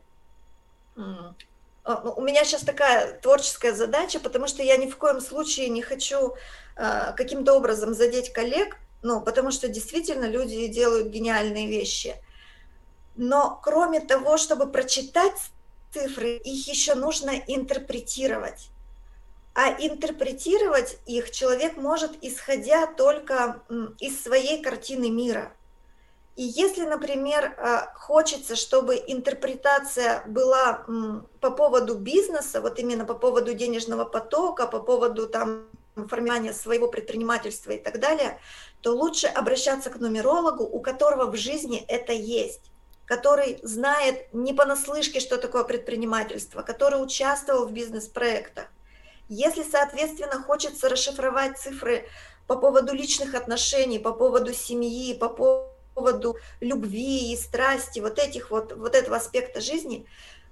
а, 0.96 2.02
ну, 2.04 2.14
у 2.16 2.22
меня 2.22 2.44
сейчас 2.44 2.62
такая 2.62 3.14
творческая 3.20 3.74
задача, 3.74 4.20
потому 4.20 4.48
что 4.48 4.62
я 4.62 4.78
ни 4.78 4.90
в 4.90 4.98
коем 4.98 5.22
случае 5.22 5.70
не 5.70 5.82
хочу 5.82 6.36
э, 6.76 7.14
каким-то 7.16 7.54
образом 7.54 7.94
задеть 7.94 8.34
коллег, 8.34 8.78
ну, 9.02 9.22
потому 9.22 9.52
что 9.52 9.68
действительно 9.68 10.26
люди 10.26 10.68
делают 10.68 11.08
гениальные 11.08 11.68
вещи. 11.68 12.16
Но 13.16 13.60
кроме 13.64 14.00
того, 14.00 14.38
чтобы 14.38 14.68
прочитать 14.68 15.40
цифры, 15.94 16.38
их 16.38 16.68
еще 16.68 16.94
нужно 16.94 17.32
интерпретировать. 17.48 18.70
А 19.58 19.70
интерпретировать 19.72 21.00
их 21.08 21.32
человек 21.32 21.78
может, 21.78 22.12
исходя 22.22 22.86
только 22.86 23.64
из 24.00 24.22
своей 24.22 24.62
картины 24.62 25.10
мира. 25.10 25.52
И 26.36 26.44
если, 26.44 26.86
например, 26.86 27.56
а, 27.58 27.92
хочется, 27.96 28.56
чтобы 28.56 29.02
интерпретация 29.08 30.24
была 30.28 30.86
по 31.42 31.50
поводу 31.50 31.96
бизнеса, 31.96 32.62
вот 32.62 32.78
именно 32.78 33.04
по 33.04 33.16
поводу 33.16 33.56
денежного 33.56 34.06
потока, 34.06 34.68
по 34.68 34.80
поводу 34.80 35.28
там 35.28 35.66
формирования 36.08 36.54
своего 36.54 36.88
предпринимательства 36.88 37.72
и 37.72 37.80
так 37.80 38.00
далее, 38.00 38.40
то 38.82 38.92
лучше 38.92 39.26
обращаться 39.26 39.90
к 39.90 40.00
нумерологу, 40.00 40.66
у 40.66 40.80
которого 40.82 41.32
в 41.32 41.36
жизни 41.36 41.84
это 41.88 42.14
есть 42.14 42.72
который 43.08 43.58
знает 43.64 44.34
не 44.34 44.52
понаслышке, 44.52 45.22
что 45.22 45.38
такое 45.38 45.64
предпринимательство, 45.64 46.62
который 46.62 47.02
участвовал 47.02 47.66
в 47.66 47.72
бизнес-проектах. 47.72 48.66
Если, 49.29 49.63
соответственно, 49.63 50.41
хочется 50.41 50.89
расшифровать 50.89 51.57
цифры 51.57 52.05
по 52.48 52.55
поводу 52.55 52.93
личных 52.93 53.36
отношений, 53.36 54.00
по 54.00 54.13
поводу 54.13 54.53
семьи, 54.53 55.13
по 55.13 55.29
поводу 55.29 56.38
любви 56.62 57.34
и 57.34 57.36
страсти, 57.36 58.00
вот 58.00 58.19
этих 58.19 58.51
вот, 58.51 58.72
вот 58.74 58.96
этого 58.96 59.17
аспекта 59.17 59.60
жизни, 59.60 60.05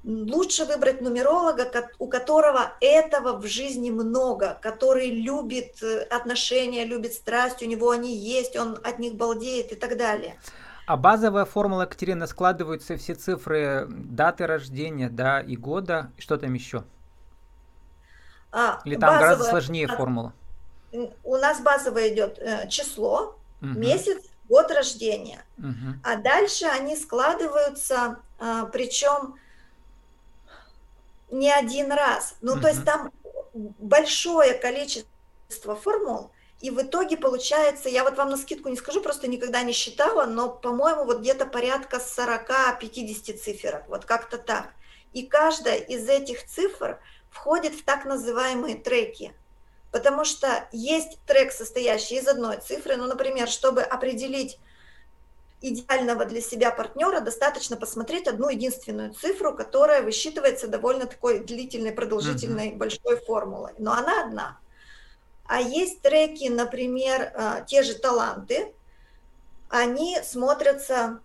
лучше 0.03 0.65
выбрать 0.65 1.01
нумеролога, 1.01 1.89
у 1.99 2.07
которого 2.07 2.73
этого 2.79 3.37
в 3.37 3.45
жизни 3.45 3.89
много, 3.89 4.59
который 4.61 5.09
любит 5.09 5.81
э, 5.81 6.01
отношения, 6.03 6.85
любит 6.85 7.13
страсть, 7.13 7.63
у 7.63 7.65
него 7.65 7.89
они 7.89 8.15
есть, 8.15 8.55
он 8.55 8.77
от 8.83 8.99
них 8.99 9.15
балдеет 9.15 9.71
и 9.71 9.75
так 9.75 9.97
далее. 9.97 10.37
А 10.85 10.97
базовая 10.97 11.45
формула, 11.45 11.83
Екатерина, 11.83 12.27
складываются 12.27 12.95
все 12.97 13.15
цифры 13.15 13.87
даты 13.89 14.45
рождения, 14.45 15.09
да, 15.09 15.39
и 15.39 15.55
года, 15.55 16.11
что 16.19 16.37
там 16.37 16.53
еще? 16.53 16.83
А, 18.57 18.79
Или 18.85 18.95
там 18.95 19.09
базовая, 19.09 19.19
гораздо 19.19 19.43
сложнее 19.49 19.87
формула? 19.87 20.33
У 21.25 21.35
нас 21.35 21.59
базовое 21.59 22.13
идет 22.13 22.39
э, 22.39 22.69
число, 22.69 23.37
угу. 23.61 23.67
месяц, 23.67 24.23
год 24.47 24.71
рождения. 24.71 25.43
Угу. 25.57 25.99
А 26.05 26.15
дальше 26.15 26.65
они 26.65 26.95
складываются, 26.95 28.19
а, 28.39 28.65
причем 28.67 29.35
не 31.29 31.51
один 31.51 31.91
раз. 31.91 32.35
Ну, 32.39 32.53
угу. 32.53 32.61
то 32.61 32.69
есть 32.69 32.85
там 32.85 33.11
большое 33.53 34.53
количество 34.53 35.75
формул, 35.75 36.31
и 36.61 36.69
в 36.69 36.81
итоге 36.81 37.17
получается, 37.17 37.89
я 37.89 38.05
вот 38.05 38.15
вам 38.15 38.29
на 38.29 38.37
скидку 38.37 38.69
не 38.69 38.77
скажу, 38.77 39.01
просто 39.01 39.27
никогда 39.27 39.63
не 39.63 39.73
считала, 39.73 40.25
но, 40.25 40.49
по-моему, 40.49 41.03
вот 41.03 41.19
где-то 41.19 41.45
порядка 41.45 41.97
40-50 41.97 43.37
цифр, 43.37 43.83
вот 43.89 44.05
как-то 44.05 44.37
так. 44.37 44.69
И 45.11 45.23
каждая 45.23 45.77
из 45.77 46.07
этих 46.07 46.45
цифр 46.45 46.99
входит 47.35 47.75
в 47.75 47.83
так 47.83 48.05
называемые 48.05 48.75
треки– 48.75 49.33
потому 49.95 50.25
что 50.25 50.67
есть 50.73 51.19
трек, 51.25 51.53
состоящий 51.53 52.17
из 52.17 52.27
одной 52.27 52.57
цифры, 52.57 52.97
ну, 52.97 53.07
например, 53.07 53.47
чтобы 53.47 53.81
определить 53.81 54.59
идеального 55.61 56.25
для 56.25 56.41
себя 56.41 56.69
партнера, 56.69 57.21
достаточно 57.21 57.77
посмотреть 57.77 58.27
одну 58.27 58.49
единственную 58.49 59.13
цифру, 59.13 59.55
которая 59.55 60.01
высчитывается 60.01 60.67
довольно 60.67 61.05
такой 61.05 61.39
длительной, 61.39 61.93
продолжительной, 61.93 62.71
mm-hmm. 62.71 62.77
большой 62.77 63.21
формулой, 63.25 63.71
но 63.77 63.93
она 63.93 64.25
одна. 64.25 64.59
А 65.47 65.61
есть 65.61 66.01
треки, 66.01 66.49
например, 66.49 67.31
э, 67.33 67.65
те 67.65 67.81
же 67.81 67.93
таланты, 67.95 68.73
они 69.69 70.17
смотрятся 70.25 71.21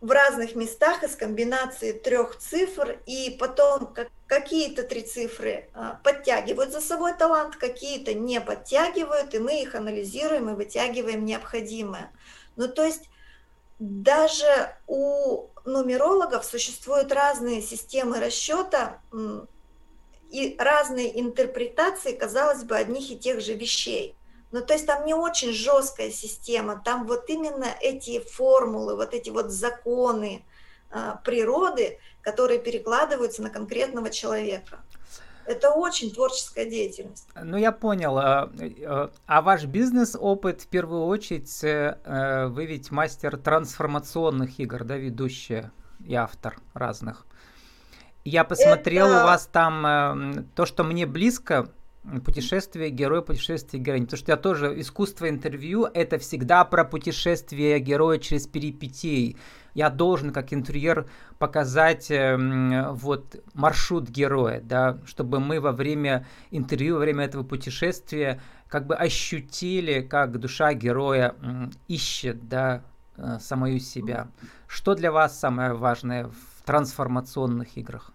в 0.00 0.10
разных 0.10 0.54
местах 0.54 1.02
из 1.02 1.16
комбинации 1.16 1.92
трех 1.92 2.38
цифр, 2.38 3.00
и 3.06 3.36
потом 3.38 3.92
как, 3.92 4.08
какие-то 4.26 4.84
три 4.84 5.02
цифры 5.02 5.68
а, 5.74 6.00
подтягивают 6.04 6.72
за 6.72 6.80
собой 6.80 7.14
талант, 7.14 7.56
какие-то 7.56 8.14
не 8.14 8.40
подтягивают, 8.40 9.34
и 9.34 9.38
мы 9.38 9.62
их 9.62 9.74
анализируем 9.74 10.50
и 10.50 10.54
вытягиваем 10.54 11.24
необходимое. 11.24 12.12
Ну, 12.56 12.68
то 12.68 12.84
есть 12.84 13.08
даже 13.78 14.76
у 14.86 15.48
нумерологов 15.64 16.44
существуют 16.44 17.12
разные 17.12 17.62
системы 17.62 18.20
расчета, 18.20 19.00
и 20.30 20.56
разные 20.58 21.18
интерпретации, 21.20 22.12
казалось 22.12 22.62
бы, 22.64 22.76
одних 22.76 23.10
и 23.10 23.18
тех 23.18 23.40
же 23.40 23.54
вещей. 23.54 24.17
Ну, 24.50 24.62
то 24.62 24.72
есть 24.72 24.86
там 24.86 25.04
не 25.04 25.14
очень 25.14 25.52
жесткая 25.52 26.10
система, 26.10 26.80
там 26.82 27.06
вот 27.06 27.28
именно 27.28 27.66
эти 27.80 28.20
формулы, 28.20 28.96
вот 28.96 29.12
эти 29.12 29.30
вот 29.30 29.50
законы 29.50 30.44
э, 30.90 31.12
природы, 31.22 31.98
которые 32.22 32.58
перекладываются 32.58 33.42
на 33.42 33.50
конкретного 33.50 34.10
человека. 34.10 34.80
Это 35.44 35.70
очень 35.70 36.10
творческая 36.12 36.66
деятельность. 36.66 37.26
Ну, 37.34 37.56
я 37.56 37.72
понял. 37.72 38.18
А, 38.18 38.50
а, 38.84 39.10
а 39.26 39.42
ваш 39.42 39.64
бизнес-опыт, 39.64 40.62
в 40.62 40.66
первую 40.66 41.06
очередь, 41.06 41.64
э, 41.64 42.48
вы 42.48 42.66
ведь 42.66 42.90
мастер 42.90 43.38
трансформационных 43.38 44.60
игр, 44.60 44.84
да, 44.84 44.96
ведущая 44.96 45.72
и 46.04 46.14
автор 46.14 46.58
разных. 46.74 47.26
Я 48.24 48.44
посмотрел 48.44 49.06
Это... 49.06 49.22
у 49.22 49.26
вас 49.26 49.46
там 49.46 49.86
э, 49.86 50.44
то, 50.54 50.66
что 50.66 50.84
мне 50.84 51.06
близко, 51.06 51.70
путешествие 52.24 52.90
героя, 52.90 53.20
путешествие 53.20 53.82
героини. 53.82 54.04
Потому 54.04 54.18
что 54.18 54.32
я 54.32 54.36
тоже 54.36 54.80
искусство 54.80 55.28
интервью 55.28 55.84
это 55.92 56.18
всегда 56.18 56.64
про 56.64 56.84
путешествие 56.84 57.78
героя 57.80 58.18
через 58.18 58.46
перипетии. 58.46 59.36
Я 59.74 59.90
должен 59.90 60.32
как 60.32 60.52
интерьер 60.52 61.08
показать 61.38 62.10
э, 62.10 62.36
вот 62.90 63.36
маршрут 63.54 64.08
героя, 64.08 64.60
да, 64.60 64.98
чтобы 65.04 65.38
мы 65.38 65.60
во 65.60 65.72
время 65.72 66.26
интервью, 66.50 66.94
во 66.94 67.00
время 67.00 67.24
этого 67.24 67.44
путешествия 67.44 68.40
как 68.68 68.86
бы 68.86 68.96
ощутили, 68.96 70.00
как 70.00 70.38
душа 70.38 70.72
героя 70.74 71.34
э, 71.40 71.68
ищет, 71.86 72.48
да, 72.48 72.82
э, 73.16 73.38
самую 73.40 73.78
себя. 73.80 74.28
Что 74.66 74.94
для 74.94 75.12
вас 75.12 75.38
самое 75.38 75.74
важное 75.74 76.26
в 76.26 76.64
трансформационных 76.64 77.76
играх? 77.76 78.12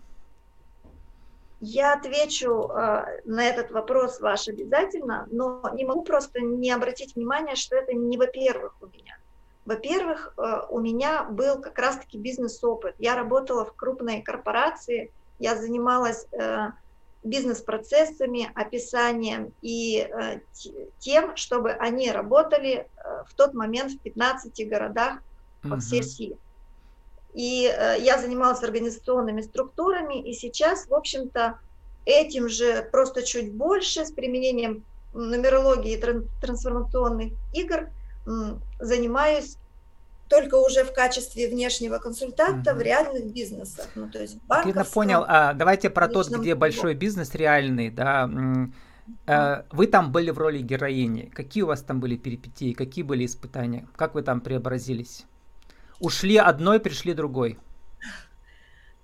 Я 1.66 1.94
отвечу 1.94 2.68
э, 2.68 3.22
на 3.24 3.46
этот 3.46 3.72
вопрос 3.72 4.20
ваш 4.20 4.50
обязательно, 4.50 5.30
но 5.32 5.62
не 5.74 5.86
могу 5.86 6.04
просто 6.04 6.42
не 6.42 6.70
обратить 6.70 7.16
внимание, 7.16 7.56
что 7.56 7.78
это 7.78 7.94
не 7.94 8.18
во-первых 8.18 8.76
у 8.82 8.88
меня. 8.88 9.18
Во-первых, 9.66 10.34
э, 10.36 10.42
у 10.70 10.82
меня 10.82 11.24
был 11.24 11.62
как 11.62 11.80
раз-таки 11.80 12.18
бизнес-опыт. 12.18 12.96
Я 13.00 13.16
работала 13.16 13.64
в 13.64 13.74
крупной 13.78 14.22
корпорации, 14.22 15.10
я 15.40 15.56
занималась 15.56 16.28
э, 16.34 16.72
бизнес-процессами, 17.24 18.52
описанием 18.56 19.54
и 19.62 20.00
э, 20.00 20.42
тем, 21.00 21.38
чтобы 21.38 21.72
они 21.72 22.12
работали 22.12 22.90
э, 22.98 23.24
в 23.26 23.34
тот 23.36 23.54
момент 23.54 23.94
в 23.94 24.00
15 24.00 24.68
городах 24.68 25.20
по 25.62 25.80
всей 25.80 26.02
России. 26.02 26.38
И 27.34 27.66
э, 27.66 27.96
я 28.00 28.20
занималась 28.20 28.64
организационными 28.64 29.42
структурами, 29.42 30.22
и 30.22 30.34
сейчас, 30.34 30.88
в 30.88 30.94
общем-то, 30.94 31.60
этим 32.06 32.50
же 32.50 32.88
просто 32.92 33.24
чуть 33.24 33.54
больше, 33.54 34.06
с 34.06 34.12
применением 34.12 34.86
нумерологии 35.14 35.94
и 35.94 36.22
трансформационных 36.42 37.34
игр, 37.54 37.90
занимаюсь 38.80 39.58
только 40.28 40.56
уже 40.56 40.84
в 40.84 40.94
качестве 40.94 41.48
внешнего 41.48 42.00
консультанта 42.00 42.72
mm-hmm. 42.72 42.78
в 42.78 42.82
реальных 42.82 43.34
бизнесах. 43.34 43.88
Ну, 43.96 44.10
то 44.10 44.20
есть 44.20 44.38
Я 44.76 44.84
понял. 44.86 45.26
А, 45.28 45.54
давайте 45.54 45.90
про 45.90 46.08
тот, 46.08 46.30
где 46.30 46.56
большой 46.56 46.96
бизнес 46.96 47.36
реальный, 47.36 47.90
да. 47.90 48.28
Mm-hmm. 48.28 49.66
Вы 49.72 49.88
там 49.88 50.12
были 50.12 50.32
в 50.32 50.38
роли 50.38 50.60
героини. 50.60 51.30
Какие 51.34 51.64
у 51.64 51.68
вас 51.68 51.82
там 51.82 52.00
были 52.00 52.16
перипетии, 52.16 52.74
какие 52.74 53.04
были 53.04 53.26
испытания? 53.26 53.88
Как 53.96 54.16
вы 54.16 54.24
там 54.24 54.42
преобразились? 54.42 55.26
Ушли 56.00 56.38
одной, 56.38 56.80
пришли 56.80 57.14
другой. 57.14 57.60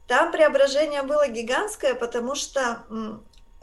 Там 0.08 0.32
преображение 0.32 1.04
было 1.04 1.28
гигантское, 1.28 1.94
потому 1.94 2.34
что 2.34 2.84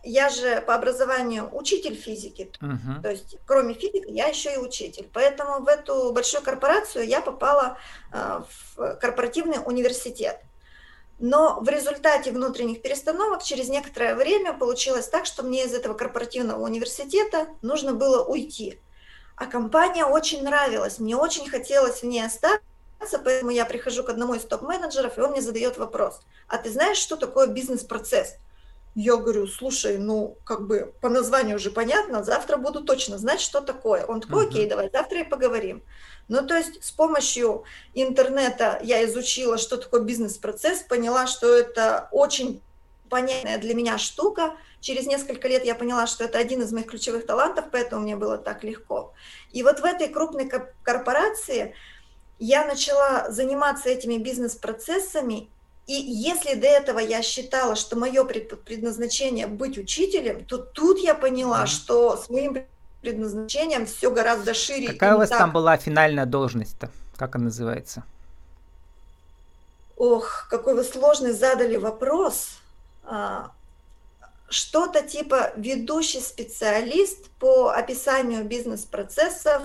я 0.04 0.28
же 0.28 0.61
по 0.61 0.76
образованию 0.76 1.49
учитель 1.52 1.97
физики, 1.97 2.52
uh-huh. 2.61 3.02
то 3.02 3.11
есть 3.11 3.37
кроме 3.45 3.75
физики 3.75 4.09
я 4.09 4.28
еще 4.28 4.54
и 4.54 4.56
учитель. 4.56 5.11
Поэтому 5.12 5.64
в 5.64 5.66
эту 5.66 6.12
большую 6.12 6.45
корпорацию 6.45 7.04
я 7.04 7.21
попала 7.21 7.78
э, 8.12 8.42
в 8.76 8.95
корпоративный 9.00 9.58
университет. 9.65 10.41
Но 11.19 11.58
в 11.60 11.69
результате 11.69 12.30
внутренних 12.30 12.82
перестановок 12.82 13.43
через 13.43 13.69
некоторое 13.69 14.15
время 14.15 14.52
получилось 14.52 15.08
так, 15.08 15.26
что 15.26 15.43
мне 15.43 15.65
из 15.65 15.75
этого 15.75 15.95
корпоративного 15.95 16.62
университета 16.62 17.49
нужно 17.62 17.93
было 17.93 18.23
уйти. 18.23 18.78
А 19.34 19.47
компания 19.47 20.04
очень 20.04 20.45
нравилась, 20.45 21.00
мне 21.00 21.17
очень 21.17 21.49
хотелось 21.49 22.02
в 22.02 22.06
ней 22.06 22.25
остаться 22.25 22.62
поэтому 23.23 23.50
я 23.50 23.65
прихожу 23.65 24.02
к 24.04 24.09
одному 24.09 24.35
из 24.35 24.43
топ-менеджеров, 24.43 25.19
и 25.19 25.21
он 25.21 25.32
мне 25.32 25.43
задает 25.43 25.76
вопрос, 25.78 26.21
а 26.49 26.59
ты 26.59 26.71
знаешь, 26.71 26.99
что 26.99 27.17
такое 27.17 27.47
бизнес-процесс? 27.47 28.37
Я 28.95 29.17
говорю, 29.17 29.47
слушай, 29.47 29.99
ну, 29.99 30.39
как 30.45 30.67
бы 30.67 30.95
по 31.02 31.11
названию 31.11 31.56
уже 31.56 31.71
понятно, 31.71 32.25
завтра 32.25 32.56
буду 32.56 32.82
точно 32.82 33.19
знать, 33.19 33.41
что 33.41 33.61
такое. 33.61 34.06
Он 34.06 34.23
такой, 34.23 34.47
окей, 34.47 34.67
давай, 34.67 34.89
завтра 34.91 35.21
и 35.21 35.25
поговорим. 35.25 35.82
Ну, 36.28 36.45
то 36.47 36.56
есть 36.56 36.82
с 36.82 36.93
помощью 36.93 37.65
интернета 37.93 38.80
я 38.82 39.04
изучила, 39.04 39.59
что 39.59 39.76
такое 39.76 40.00
бизнес-процесс, 40.00 40.80
поняла, 40.80 41.26
что 41.26 41.54
это 41.54 42.09
очень 42.11 42.63
понятная 43.11 43.59
для 43.59 43.75
меня 43.75 43.99
штука. 43.99 44.56
Через 44.80 45.06
несколько 45.06 45.47
лет 45.49 45.65
я 45.65 45.75
поняла, 45.75 46.06
что 46.06 46.25
это 46.25 46.39
один 46.39 46.63
из 46.63 46.73
моих 46.73 46.87
ключевых 46.87 47.26
талантов, 47.26 47.67
поэтому 47.71 48.02
мне 48.02 48.17
было 48.17 48.39
так 48.39 48.65
легко. 48.65 49.13
И 49.52 49.63
вот 49.63 49.80
в 49.80 49.85
этой 49.85 50.09
крупной 50.09 50.50
корпорации 50.82 51.75
я 52.38 52.64
начала 52.64 53.30
заниматься 53.30 53.88
этими 53.88 54.18
бизнес-процессами, 54.18 55.49
и 55.86 55.92
если 55.92 56.54
до 56.54 56.66
этого 56.66 56.99
я 56.99 57.22
считала, 57.22 57.76
что 57.76 57.96
мое 57.96 58.25
предназначение 58.25 59.46
быть 59.46 59.78
учителем, 59.78 60.44
то 60.44 60.58
тут 60.58 60.99
я 60.99 61.14
поняла, 61.14 61.64
mm 61.64 61.66
что 61.66 62.16
с 62.16 62.28
моим 62.28 62.66
предназначением 63.00 63.86
все 63.86 64.10
гораздо 64.10 64.52
шире. 64.52 64.88
Какая 64.88 65.14
у 65.14 65.18
вас 65.18 65.28
так. 65.28 65.38
там 65.38 65.52
была 65.52 65.76
финальная 65.76 66.26
должность-то? 66.26 66.90
Как 67.16 67.36
она 67.36 67.44
называется? 67.44 68.02
Ох, 69.96 70.49
какой 70.50 70.75
вы 70.75 70.84
сложный 70.84 71.32
задали 71.32 71.76
вопрос. 71.76 72.58
А, 73.04 73.52
что-то 74.49 75.02
типа 75.02 75.52
ведущий 75.56 76.20
специалист 76.20 77.28
по 77.38 77.70
описанию 77.70 78.44
бизнес-процессов 78.44 79.62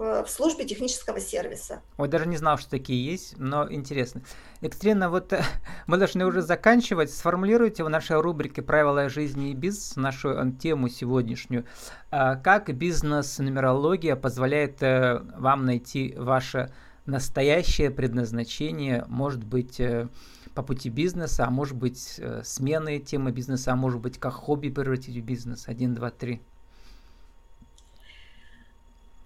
в 0.00 0.26
службе 0.28 0.64
технического 0.64 1.20
сервиса. 1.20 1.82
Ой, 1.98 2.08
даже 2.08 2.26
не 2.26 2.38
знал, 2.38 2.56
что 2.56 2.70
такие 2.70 3.04
есть, 3.04 3.38
но 3.38 3.70
интересно. 3.70 4.22
Екатерина, 4.62 5.10
вот 5.10 5.32
мы 5.86 5.98
должны 5.98 6.24
уже 6.24 6.40
заканчивать. 6.40 7.12
Сформулируйте 7.12 7.84
в 7.84 7.90
нашей 7.90 8.18
рубрике 8.18 8.62
«Правила 8.62 9.10
жизни 9.10 9.50
и 9.50 9.54
бизнес» 9.54 9.96
нашу 9.96 10.30
э, 10.30 10.52
тему 10.52 10.88
сегодняшнюю. 10.88 11.66
А 12.10 12.36
как 12.36 12.74
бизнес-нумерология 12.74 14.16
позволяет 14.16 14.82
э, 14.82 15.20
вам 15.36 15.66
найти 15.66 16.14
ваше 16.16 16.72
настоящее 17.04 17.90
предназначение, 17.90 19.04
может 19.06 19.44
быть, 19.44 19.80
э, 19.80 20.08
по 20.54 20.62
пути 20.62 20.88
бизнеса, 20.88 21.44
а 21.46 21.50
может 21.50 21.76
быть, 21.76 22.20
смены 22.42 22.98
темы 22.98 23.32
бизнеса, 23.32 23.72
а 23.72 23.76
может 23.76 24.00
быть, 24.00 24.18
как 24.18 24.32
хобби 24.32 24.68
превратить 24.68 25.16
в 25.16 25.24
бизнес. 25.24 25.68
Один, 25.68 25.94
два, 25.94 26.10
три. 26.10 26.40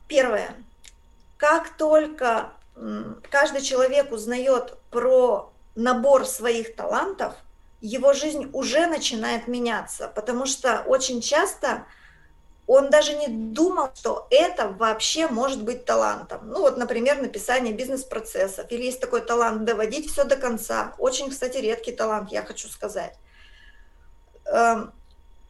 Первое. 0.09 0.55
Как 1.37 1.77
только 1.77 2.53
каждый 3.31 3.63
человек 3.63 4.13
узнает 4.13 4.75
про 4.91 5.53
набор 5.75 6.27
своих 6.27 6.77
талантов, 6.77 7.35
его 7.81 8.13
жизнь 8.13 8.49
уже 8.53 8.87
начинает 8.87 9.47
меняться, 9.49 10.09
потому 10.09 10.47
что 10.47 10.83
очень 10.87 11.21
часто 11.21 11.85
он 12.67 12.89
даже 12.89 13.15
не 13.15 13.29
думал, 13.29 13.91
что 13.95 14.27
это 14.31 14.69
вообще 14.69 15.29
может 15.29 15.63
быть 15.63 15.85
талантом. 15.85 16.49
Ну 16.49 16.61
вот, 16.61 16.79
например, 16.79 17.21
написание 17.21 17.75
бизнес-процессов. 17.75 18.67
Или 18.71 18.85
есть 18.85 19.01
такой 19.01 19.21
талант 19.21 19.65
доводить 19.65 20.11
все 20.11 20.25
до 20.25 20.37
конца. 20.37 20.95
Очень, 20.99 21.31
кстати, 21.31 21.59
редкий 21.59 21.93
талант, 21.93 22.33
я 22.33 22.43
хочу 22.43 22.69
сказать. 22.69 23.19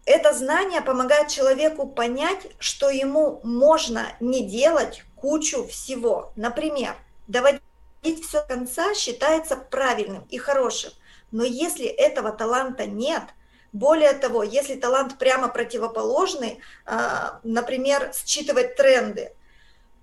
Это 0.07 0.35
знание 0.35 0.83
помогает 0.83 1.29
человеку 1.29 1.87
понять, 1.87 2.47
что 2.59 2.91
ему 2.91 3.41
можно 3.43 4.13
не 4.21 4.47
делать 4.47 5.03
кучу 5.17 5.67
всего. 5.67 6.33
Например, 6.37 6.95
доводить 7.27 7.63
все 8.03 8.41
до 8.43 8.47
конца 8.47 8.95
считается 8.95 9.57
правильным 9.57 10.27
и 10.29 10.37
хорошим. 10.37 10.93
Но 11.31 11.43
если 11.43 11.87
этого 11.87 12.33
таланта 12.33 12.87
нет, 12.87 13.23
более 13.73 14.13
того, 14.13 14.43
если 14.43 14.77
талант 14.77 15.19
прямо 15.19 15.49
противоположный, 15.49 16.61
а, 16.85 17.41
например, 17.43 18.13
считывать 18.15 18.77
тренды, 18.77 19.33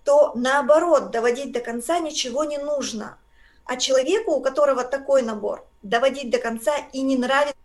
то 0.04 0.34
наоборот, 0.36 1.12
доводить 1.12 1.52
до 1.52 1.60
конца 1.60 2.00
ничего 2.00 2.44
не 2.44 2.58
нужно. 2.58 3.18
А 3.66 3.78
человеку, 3.78 4.32
у 4.32 4.42
которого 4.42 4.84
такой 4.84 5.22
набор, 5.22 5.66
доводить 5.84 6.32
до 6.32 6.40
конца 6.40 6.76
и 6.92 7.02
не 7.02 7.16
нравится 7.18 7.56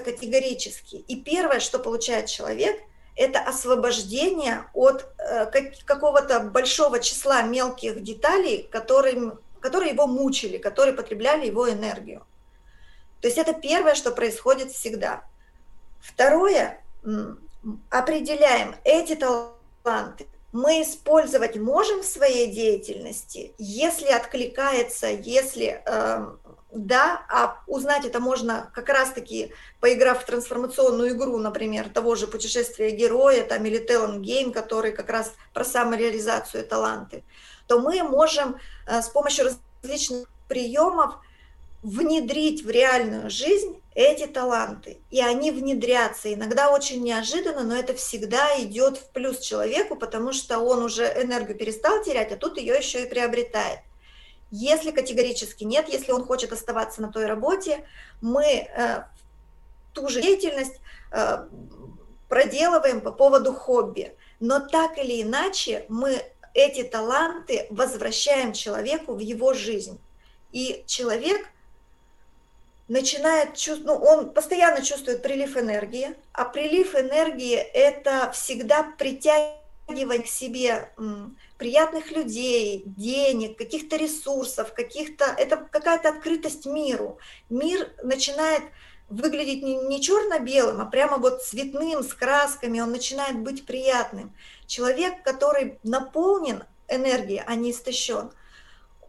категорически. 0.00 0.96
И 0.96 1.16
первое, 1.16 1.60
что 1.60 1.78
получает 1.78 2.26
человек, 2.26 2.80
это 3.16 3.40
освобождение 3.40 4.64
от 4.74 5.06
э, 5.18 5.46
какого-то 5.84 6.40
большого 6.40 7.00
числа 7.00 7.42
мелких 7.42 8.02
деталей, 8.02 8.68
которые, 8.70 9.32
которые 9.60 9.92
его 9.92 10.06
мучили, 10.06 10.58
которые 10.58 10.94
потребляли 10.94 11.46
его 11.46 11.70
энергию. 11.70 12.26
То 13.20 13.28
есть 13.28 13.38
это 13.38 13.54
первое, 13.54 13.94
что 13.94 14.10
происходит 14.10 14.72
всегда. 14.72 15.22
Второе, 16.00 16.82
определяем 17.88 18.74
эти 18.84 19.14
таланты, 19.14 20.26
мы 20.52 20.82
использовать 20.82 21.56
можем 21.56 22.02
в 22.02 22.06
своей 22.06 22.52
деятельности, 22.52 23.54
если 23.58 24.06
откликается, 24.06 25.08
если 25.08 25.82
э, 25.84 26.26
да, 26.74 27.24
а 27.28 27.62
узнать 27.66 28.04
это 28.04 28.20
можно 28.20 28.70
как 28.74 28.88
раз-таки, 28.88 29.52
поиграв 29.80 30.22
в 30.22 30.26
трансформационную 30.26 31.10
игру, 31.10 31.38
например, 31.38 31.88
того 31.88 32.16
же 32.16 32.26
путешествия 32.26 32.90
героя, 32.90 33.44
там, 33.44 33.64
или 33.64 33.78
Talent 33.78 34.20
Game, 34.20 34.52
который 34.52 34.92
как 34.92 35.08
раз 35.08 35.32
про 35.52 35.64
самореализацию 35.64 36.66
таланты, 36.66 37.22
то 37.66 37.78
мы 37.78 38.02
можем 38.02 38.56
э, 38.86 39.00
с 39.00 39.08
помощью 39.08 39.52
различных 39.82 40.28
приемов 40.48 41.14
внедрить 41.82 42.64
в 42.64 42.70
реальную 42.70 43.30
жизнь 43.30 43.80
эти 43.94 44.26
таланты, 44.26 44.98
и 45.10 45.20
они 45.20 45.52
внедрятся. 45.52 46.32
Иногда 46.34 46.70
очень 46.70 47.02
неожиданно, 47.02 47.62
но 47.62 47.76
это 47.76 47.94
всегда 47.94 48.60
идет 48.60 48.98
в 48.98 49.10
плюс 49.10 49.38
человеку, 49.38 49.94
потому 49.94 50.32
что 50.32 50.58
он 50.58 50.82
уже 50.82 51.04
энергию 51.04 51.56
перестал 51.56 52.02
терять, 52.02 52.32
а 52.32 52.36
тут 52.36 52.58
ее 52.58 52.74
еще 52.74 53.04
и 53.04 53.08
приобретает. 53.08 53.80
Если 54.56 54.92
категорически 54.92 55.64
нет, 55.64 55.88
если 55.88 56.12
он 56.12 56.24
хочет 56.24 56.52
оставаться 56.52 57.02
на 57.02 57.10
той 57.10 57.26
работе, 57.26 57.84
мы 58.20 58.44
э, 58.44 59.02
ту 59.92 60.08
же 60.08 60.22
деятельность 60.22 60.80
э, 61.10 61.48
проделываем 62.28 63.00
по 63.00 63.10
поводу 63.10 63.52
хобби. 63.52 64.14
Но 64.38 64.60
так 64.60 64.96
или 64.96 65.22
иначе 65.22 65.86
мы 65.88 66.22
эти 66.54 66.84
таланты 66.84 67.66
возвращаем 67.68 68.52
человеку 68.52 69.14
в 69.14 69.18
его 69.18 69.54
жизнь. 69.54 69.98
И 70.52 70.84
человек 70.86 71.48
начинает 72.86 73.56
чувствовать, 73.56 74.00
ну, 74.00 74.06
он 74.06 74.30
постоянно 74.30 74.84
чувствует 74.84 75.20
прилив 75.20 75.56
энергии, 75.56 76.14
а 76.32 76.44
прилив 76.44 76.94
энергии– 76.94 77.56
это 77.56 78.30
всегда 78.30 78.84
притягивание 78.84 80.22
к 80.22 80.28
себе 80.28 80.92
приятных 81.58 82.10
людей, 82.10 82.82
денег, 82.84 83.56
каких-то 83.56 83.96
ресурсов, 83.96 84.72
каких-то, 84.72 85.24
это 85.24 85.56
какая-то 85.56 86.10
открытость 86.10 86.66
миру. 86.66 87.18
Мир 87.48 87.92
начинает 88.02 88.62
выглядеть 89.08 89.62
не, 89.62 89.76
не 89.76 90.00
черно-белым, 90.00 90.80
а 90.80 90.86
прямо 90.86 91.18
вот 91.18 91.42
цветным, 91.42 92.02
с 92.02 92.14
красками, 92.14 92.80
он 92.80 92.90
начинает 92.90 93.38
быть 93.38 93.66
приятным. 93.66 94.34
Человек, 94.66 95.22
который 95.22 95.78
наполнен 95.82 96.64
энергией, 96.88 97.42
а 97.46 97.54
не 97.54 97.70
истощен, 97.70 98.30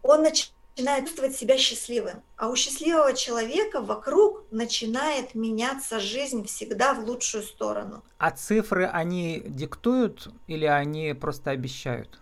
он 0.04 0.24
начинает 0.24 1.06
чувствовать 1.06 1.36
себя 1.36 1.58
счастливым. 1.58 2.22
А 2.36 2.50
у 2.50 2.56
счастливого 2.56 3.14
человека 3.14 3.82
вокруг 3.82 4.44
начинает 4.52 5.34
меняться 5.34 6.00
жизнь 6.00 6.46
всегда 6.46 6.94
в 6.94 7.06
лучшую 7.06 7.44
сторону. 7.44 8.04
А 8.18 8.32
цифры 8.32 8.86
они 8.86 9.42
диктуют 9.46 10.28
или 10.48 10.66
они 10.66 11.14
просто 11.14 11.52
обещают? 11.52 12.20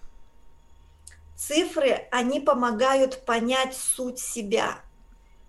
Цифры, 1.35 2.07
они 2.11 2.39
помогают 2.39 3.25
понять 3.25 3.75
суть 3.75 4.19
себя. 4.19 4.79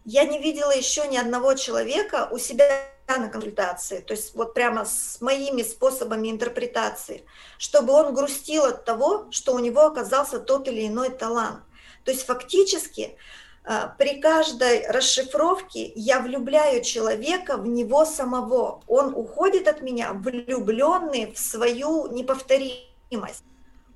Я 0.04 0.24
не 0.24 0.38
видела 0.38 0.70
еще 0.70 1.06
ни 1.08 1.16
одного 1.16 1.54
человека 1.54 2.28
у 2.30 2.38
себя 2.38 2.86
на 3.06 3.28
консультации, 3.28 4.00
то 4.00 4.14
есть 4.14 4.34
вот 4.34 4.54
прямо 4.54 4.86
с 4.86 5.20
моими 5.20 5.62
способами 5.62 6.30
интерпретации, 6.30 7.24
чтобы 7.58 7.92
он 7.92 8.14
грустил 8.14 8.64
от 8.64 8.84
того, 8.84 9.26
что 9.30 9.54
у 9.54 9.58
него 9.58 9.82
оказался 9.82 10.40
тот 10.40 10.68
или 10.68 10.86
иной 10.86 11.10
талант. 11.10 11.60
То 12.04 12.10
есть 12.10 12.24
фактически 12.24 13.16
э, 13.64 13.88
при 13.98 14.20
каждой 14.20 14.86
расшифровке 14.88 15.92
я 15.94 16.20
влюбляю 16.20 16.82
человека 16.82 17.56
в 17.56 17.66
него 17.66 18.04
самого. 18.06 18.82
Он 18.86 19.14
уходит 19.14 19.68
от 19.68 19.82
меня 19.82 20.12
влюбленный 20.14 21.32
в 21.32 21.38
свою 21.38 22.10
неповторимость. 22.10 23.44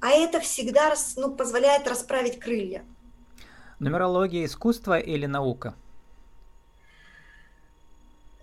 А 0.00 0.10
это 0.10 0.40
всегда 0.40 0.94
ну, 1.16 1.34
позволяет 1.34 1.88
расправить 1.88 2.38
крылья. 2.38 2.84
Нумерология 3.78 4.44
искусство 4.44 4.98
или 4.98 5.26
наука? 5.26 5.74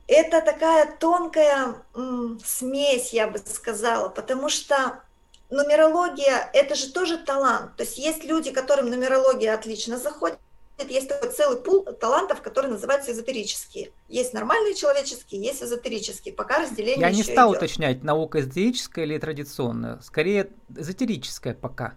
Это 0.07 0.41
такая 0.41 0.95
тонкая 0.97 1.75
м, 1.95 2.39
смесь, 2.43 3.11
я 3.11 3.27
бы 3.27 3.39
сказала, 3.39 4.09
потому 4.09 4.49
что 4.49 5.01
нумерология– 5.49 6.49
это 6.53 6.75
же 6.75 6.91
тоже 6.91 7.17
талант. 7.17 7.75
То 7.75 7.83
есть 7.83 7.97
есть 7.97 8.23
люди, 8.23 8.51
которым 8.51 8.89
нумерология 8.89 9.53
отлично 9.53 9.97
заходит, 9.97 10.37
есть 10.83 11.07
такой 11.07 11.31
целый 11.31 11.61
пул 11.61 11.83
талантов, 11.83 12.41
которые 12.41 12.71
называются 12.71 13.11
эзотерические. 13.11 13.91
Есть 14.09 14.33
нормальные 14.33 14.75
человеческие, 14.75 15.41
есть 15.41 15.63
эзотерические. 15.63 16.33
Пока 16.33 16.59
разделение 16.59 16.99
Я 16.99 17.11
не 17.11 17.23
стал 17.23 17.51
идет. 17.51 17.61
уточнять, 17.61 18.03
наука 18.03 18.41
эзотерическая 18.41 19.05
или 19.05 19.17
традиционная. 19.17 19.99
Скорее, 20.01 20.51
эзотерическая 20.75 21.53
пока. 21.53 21.95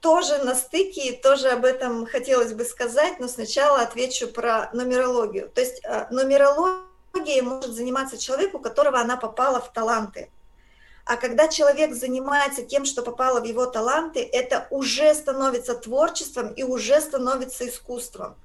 Тоже 0.00 0.38
на 0.44 0.54
стыке, 0.54 1.12
тоже 1.12 1.48
об 1.48 1.64
этом 1.64 2.06
хотелось 2.06 2.54
бы 2.54 2.64
сказать, 2.64 3.20
но 3.20 3.28
сначала 3.28 3.80
отвечу 3.82 4.28
про 4.28 4.70
нумерологию. 4.72 5.50
То 5.50 5.60
есть 5.60 5.84
э, 5.84 6.06
нумерологией 6.10 7.42
может 7.42 7.72
заниматься 7.72 8.16
человек, 8.16 8.54
у 8.54 8.60
которого 8.60 8.98
она 8.98 9.16
попала 9.18 9.60
в 9.60 9.72
таланты. 9.72 10.30
А 11.10 11.16
когда 11.16 11.48
человек 11.48 11.92
занимается 11.92 12.62
тем, 12.62 12.84
что 12.84 13.02
попало 13.02 13.40
в 13.40 13.44
его 13.44 13.66
таланты, 13.66 14.20
это 14.20 14.68
уже 14.70 15.12
становится 15.12 15.74
творчеством 15.74 16.52
и 16.52 16.62
уже 16.62 17.00
становится 17.00 17.68
искусством. 17.68 18.36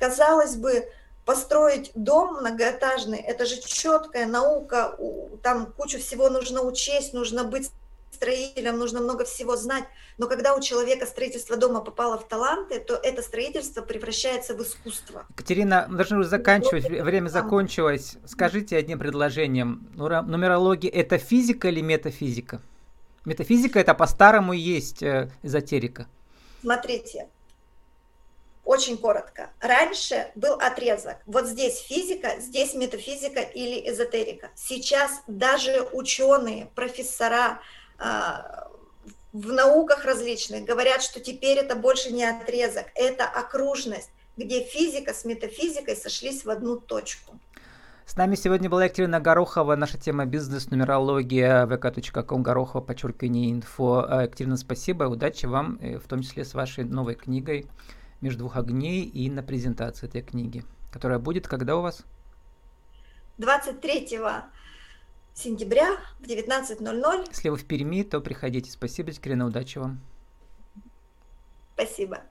Казалось 0.00 0.56
бы, 0.56 0.90
построить 1.26 1.90
дом 1.94 2.38
многоэтажный, 2.40 3.18
это 3.18 3.44
же 3.44 3.60
четкая 3.60 4.24
наука, 4.24 4.96
там 5.42 5.66
кучу 5.76 5.98
всего 5.98 6.30
нужно 6.30 6.62
учесть, 6.62 7.12
нужно 7.12 7.44
быть 7.44 7.70
строителям, 8.10 8.78
нужно 8.78 9.00
много 9.00 9.24
всего 9.24 9.56
знать. 9.56 9.84
Но 10.18 10.26
когда 10.26 10.54
у 10.54 10.60
человека 10.60 11.06
строительство 11.06 11.56
дома 11.56 11.80
попало 11.80 12.18
в 12.18 12.26
таланты, 12.26 12.80
то 12.80 12.94
это 12.94 13.22
строительство 13.22 13.82
превращается 13.82 14.54
в 14.54 14.62
искусство. 14.62 15.26
Екатерина, 15.30 15.86
мы 15.88 15.96
должны 15.96 16.18
уже 16.18 16.28
заканчивать, 16.28 16.88
время 16.88 17.28
закончилось. 17.28 18.16
Скажите 18.26 18.76
одним 18.76 18.98
предложением, 18.98 19.88
нумерология– 19.94 20.90
это 20.92 21.18
физика 21.18 21.68
или 21.68 21.80
метафизика? 21.80 22.60
Метафизика– 23.24 23.78
это 23.80 23.94
по-старому 23.94 24.52
есть 24.52 25.02
э, 25.02 25.30
эзотерика. 25.42 26.06
Смотрите, 26.62 27.28
очень 28.68 28.98
коротко. 28.98 29.50
Раньше 29.60 30.30
был 30.34 30.54
отрезок. 30.54 31.16
Вот 31.24 31.46
здесь 31.46 31.78
физика, 31.78 32.38
здесь 32.38 32.74
метафизика 32.74 33.40
или 33.40 33.90
эзотерика. 33.90 34.50
Сейчас 34.54 35.22
даже 35.26 35.88
ученые, 35.92 36.66
профессора, 36.74 37.60
в 37.98 39.52
науках 39.52 40.04
различных 40.04 40.64
говорят, 40.64 41.02
что 41.02 41.20
теперь 41.20 41.58
это 41.58 41.76
больше 41.76 42.12
не 42.12 42.24
отрезок, 42.24 42.86
это 42.94 43.24
окружность, 43.24 44.10
где 44.36 44.62
физика 44.62 45.12
с 45.12 45.24
метафизикой 45.24 45.96
сошлись 45.96 46.44
в 46.44 46.50
одну 46.50 46.76
точку. 46.78 47.38
С 48.06 48.16
нами 48.16 48.36
сегодня 48.36 48.70
была 48.70 48.84
Екатерина 48.84 49.20
Горохова, 49.20 49.76
наша 49.76 49.98
тема 49.98 50.24
бизнес, 50.24 50.70
нумерология, 50.70 51.66
vk.com, 51.66 52.42
Горохова, 52.42 52.82
подчеркивание, 52.82 53.52
инфо. 53.52 54.06
А, 54.08 54.22
Екатерина, 54.22 54.56
спасибо, 54.56 55.04
удачи 55.04 55.44
вам, 55.44 55.78
э, 55.82 55.98
в 55.98 56.08
том 56.08 56.22
числе 56.22 56.46
с 56.46 56.54
вашей 56.54 56.84
новой 56.84 57.16
книгой 57.16 57.66
«Между 58.22 58.40
двух 58.40 58.56
огней» 58.56 59.02
и 59.02 59.28
на 59.30 59.42
презентации 59.42 60.06
этой 60.06 60.22
книги, 60.22 60.64
которая 60.90 61.18
будет 61.18 61.46
когда 61.46 61.76
у 61.76 61.82
вас? 61.82 62.02
23 63.36 64.18
сентября 65.38 65.96
в 66.18 66.24
19.00. 66.24 67.26
Если 67.28 67.48
вы 67.48 67.56
в 67.56 67.64
Перми, 67.64 68.02
то 68.02 68.20
приходите. 68.20 68.70
Спасибо, 68.70 69.10
Екатерина, 69.10 69.46
удачи 69.46 69.78
вам. 69.78 70.00
Спасибо. 71.74 72.22